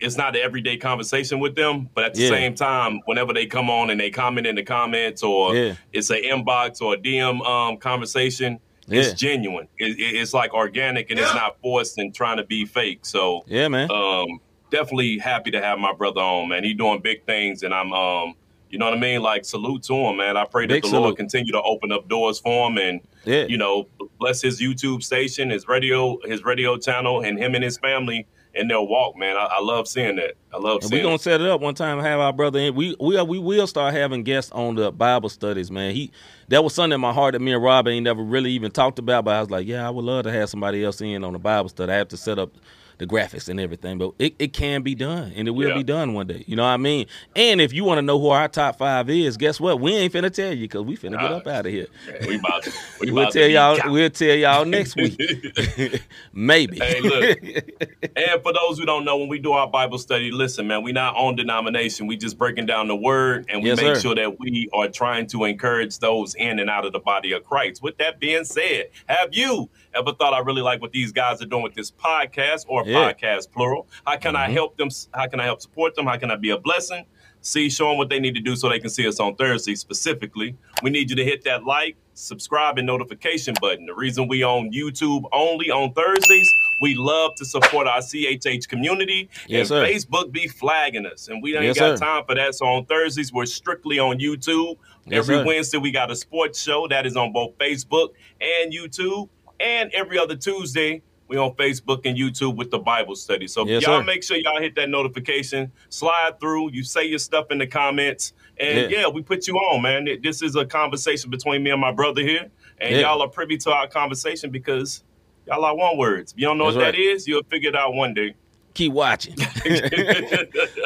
[0.00, 2.28] it's not an everyday conversation with them, but at the Yeah.
[2.30, 5.74] same time, whenever they come on and they comment in the comments or Yeah.
[5.92, 8.58] it's an inbox or a DM um, conversation,
[8.88, 9.00] Yeah.
[9.00, 9.68] it's genuine.
[9.78, 13.00] It, it- it's like organic and it's not forced and trying to be fake.
[13.04, 13.90] So yeah, man.
[13.90, 14.26] um,
[14.70, 16.64] definitely happy to have my brother on, man.
[16.64, 18.34] He doing big things, and I'm, um,
[18.70, 19.20] you know what I mean?
[19.22, 20.36] Like salute to him, man.
[20.36, 21.02] I pray Big that the salute.
[21.02, 23.86] Lord continue to open up doors for him, and yeah, you know,
[24.18, 28.66] bless his YouTube station, his radio, his radio channel, and him and his family in
[28.66, 29.36] their walk, man.
[29.36, 30.34] I, I love seeing that.
[30.52, 30.98] I love And seeing.
[31.00, 31.20] we gonna it.
[31.20, 31.98] set it up one time.
[31.98, 32.74] and Have our brother in.
[32.74, 35.94] We we we will start having guests on the Bible studies, man.
[35.94, 36.10] He
[36.48, 38.98] that was something in my heart that me and Rob ain't never really even talked
[38.98, 39.24] about.
[39.24, 41.38] But I was like, yeah, I would love to have somebody else in on the
[41.38, 41.92] Bible study.
[41.92, 42.52] I have to set up
[43.00, 45.74] the graphics and everything, but it, it can be done, and it will Yeah.
[45.74, 46.44] be done one day.
[46.46, 47.06] You know what I mean?
[47.34, 49.80] And if you want to know who our top five is, guess what?
[49.80, 51.86] We ain't finna tell you because we finna get up out of here.
[52.26, 52.72] We about to.
[53.00, 53.90] We We'll about tell y'all.
[53.90, 55.18] We'll tell y'all next week.
[56.34, 56.78] Maybe.
[56.78, 57.38] Hey, look.
[58.16, 60.92] and for those who don't know, when we do our Bible study, listen, man, we
[60.92, 62.06] not on denomination.
[62.06, 64.00] We just breaking down the word, and we Yes, make sir.
[64.00, 67.44] sure that we are trying to encourage those in and out of the body of
[67.44, 67.82] Christ.
[67.82, 71.46] With that being said, have you ever thought I really like what these guys are
[71.46, 73.12] doing with this podcast or Yeah.
[73.12, 73.86] podcast plural?
[74.06, 74.52] How can I Mhm.
[74.52, 74.88] help them?
[75.12, 76.06] How can I help support them?
[76.06, 77.04] How can I be a blessing?
[77.42, 79.74] See, show them what they need to do so they can see us on Thursday
[79.74, 80.56] specifically.
[80.82, 83.86] We need you to hit that like, subscribe, and notification button.
[83.86, 86.46] The reason we on YouTube only on Thursdays,
[86.82, 89.30] we love to support our CHH community.
[89.48, 89.86] Yes, and sir.
[89.86, 92.04] Facebook be flagging us, and we ain't Yes, got sir.
[92.04, 92.54] time for that.
[92.56, 94.76] So on Thursdays, we're strictly on YouTube.
[95.06, 95.44] Yes, Every sir.
[95.46, 99.30] Wednesday, we got a sports show that is on both Facebook and YouTube.
[99.60, 103.46] And every other Tuesday, we on Facebook and YouTube with the Bible study.
[103.46, 104.04] So Yes, y'all sir.
[104.04, 108.32] make sure y'all hit that notification, slide through, you say your stuff in the comments,
[108.58, 109.00] and Yeah.
[109.02, 110.08] yeah, we put you on, man.
[110.22, 112.48] This is a conversation between me and my brother here,
[112.78, 113.02] and Yeah.
[113.02, 115.04] y'all are privy to our conversation because
[115.46, 116.32] y'all are one words.
[116.32, 116.94] If you don't know That's what right.
[116.94, 118.34] that is, you'll figure it out one day.
[118.74, 119.34] Keep watching.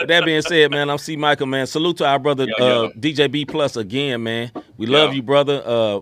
[0.07, 1.17] That being said, man, I'm C.
[1.17, 1.67] Michael, man.
[1.67, 2.89] Salute to our brother Yeah, uh.
[2.93, 4.51] DJ B Plus again, man.
[4.77, 5.17] We love Yeah.
[5.17, 5.63] you, brother.
[5.65, 6.01] Uh,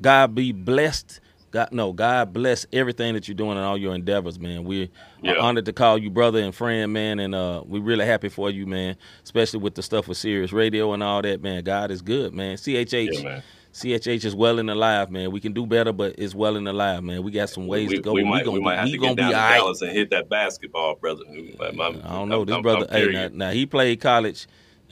[0.00, 1.20] God be blessed.
[1.52, 4.64] God, no, God bless everything that you're doing and all your endeavors, man.
[4.64, 4.88] We're
[5.22, 5.34] Yeah.
[5.38, 8.66] honored to call you brother and friend, man, and uh, we're really happy for you,
[8.66, 8.96] man.
[9.22, 11.62] Especially with the stuff with Sirius Radio and all that, man.
[11.62, 12.56] God is good, man.
[12.56, 13.42] CHH, Yeah, man.
[13.74, 15.30] CHH is well and alive, man.
[15.30, 17.22] We can do better, but it's well and alive, man.
[17.22, 18.12] We got some ways we, to go.
[18.12, 19.56] we might, gonna we might have to gonna get down be to all right.
[19.58, 21.22] Dallas and hit that basketball, brother.
[21.28, 22.38] I'm- don't know.
[22.38, 24.46] I'm- This I'm- brother, I'm hey, now, now he played college,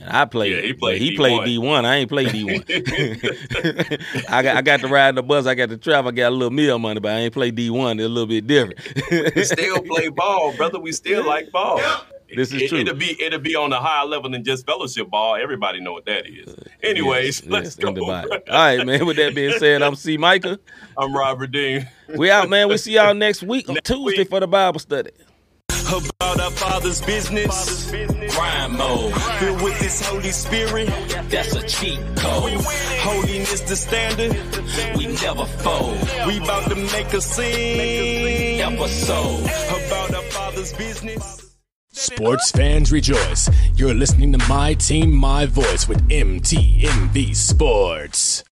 [0.07, 0.53] I played.
[0.55, 1.17] Yeah, he played He D1.
[1.17, 1.85] played D one.
[1.85, 2.65] I ain't played D one.
[4.29, 5.47] I got I got to ride the bus.
[5.47, 6.09] I got to travel.
[6.09, 7.99] I got a little meal money, but I ain't played D one.
[7.99, 8.79] It's a little bit different.
[9.37, 10.79] we still play ball, brother.
[10.81, 11.81] We still like ball.
[12.35, 12.79] This is it, true.
[12.79, 15.35] It'll be it'll be on a higher level than just fellowship ball.
[15.35, 16.55] Everybody know what that is.
[16.83, 17.89] Anyways, Yes, let's yes, go.
[17.89, 18.33] in the Bible.
[18.49, 19.05] All right, man.
[19.05, 20.17] With that being said, I'm C.
[20.17, 20.59] Micah.
[20.97, 21.89] I'm Robert Dean.
[22.17, 22.69] We out, man.
[22.69, 24.29] We see y'all next week on Tuesday week.
[24.31, 25.11] for the Bible study.
[25.91, 27.91] About our Father's business.
[28.33, 29.13] Crime mode.
[29.41, 30.87] Filled with His Holy Spirit.
[31.29, 32.53] That's a cheat code.
[33.01, 34.33] Holiness the standard.
[34.97, 35.99] We never fold.
[36.29, 38.61] We about to make a scene.
[38.61, 39.41] Episode.
[39.41, 41.57] About our Father's business.
[41.91, 43.51] Sports fans rejoice.
[43.75, 48.45] You're listening to My Team, My Voice with MTMV Sports.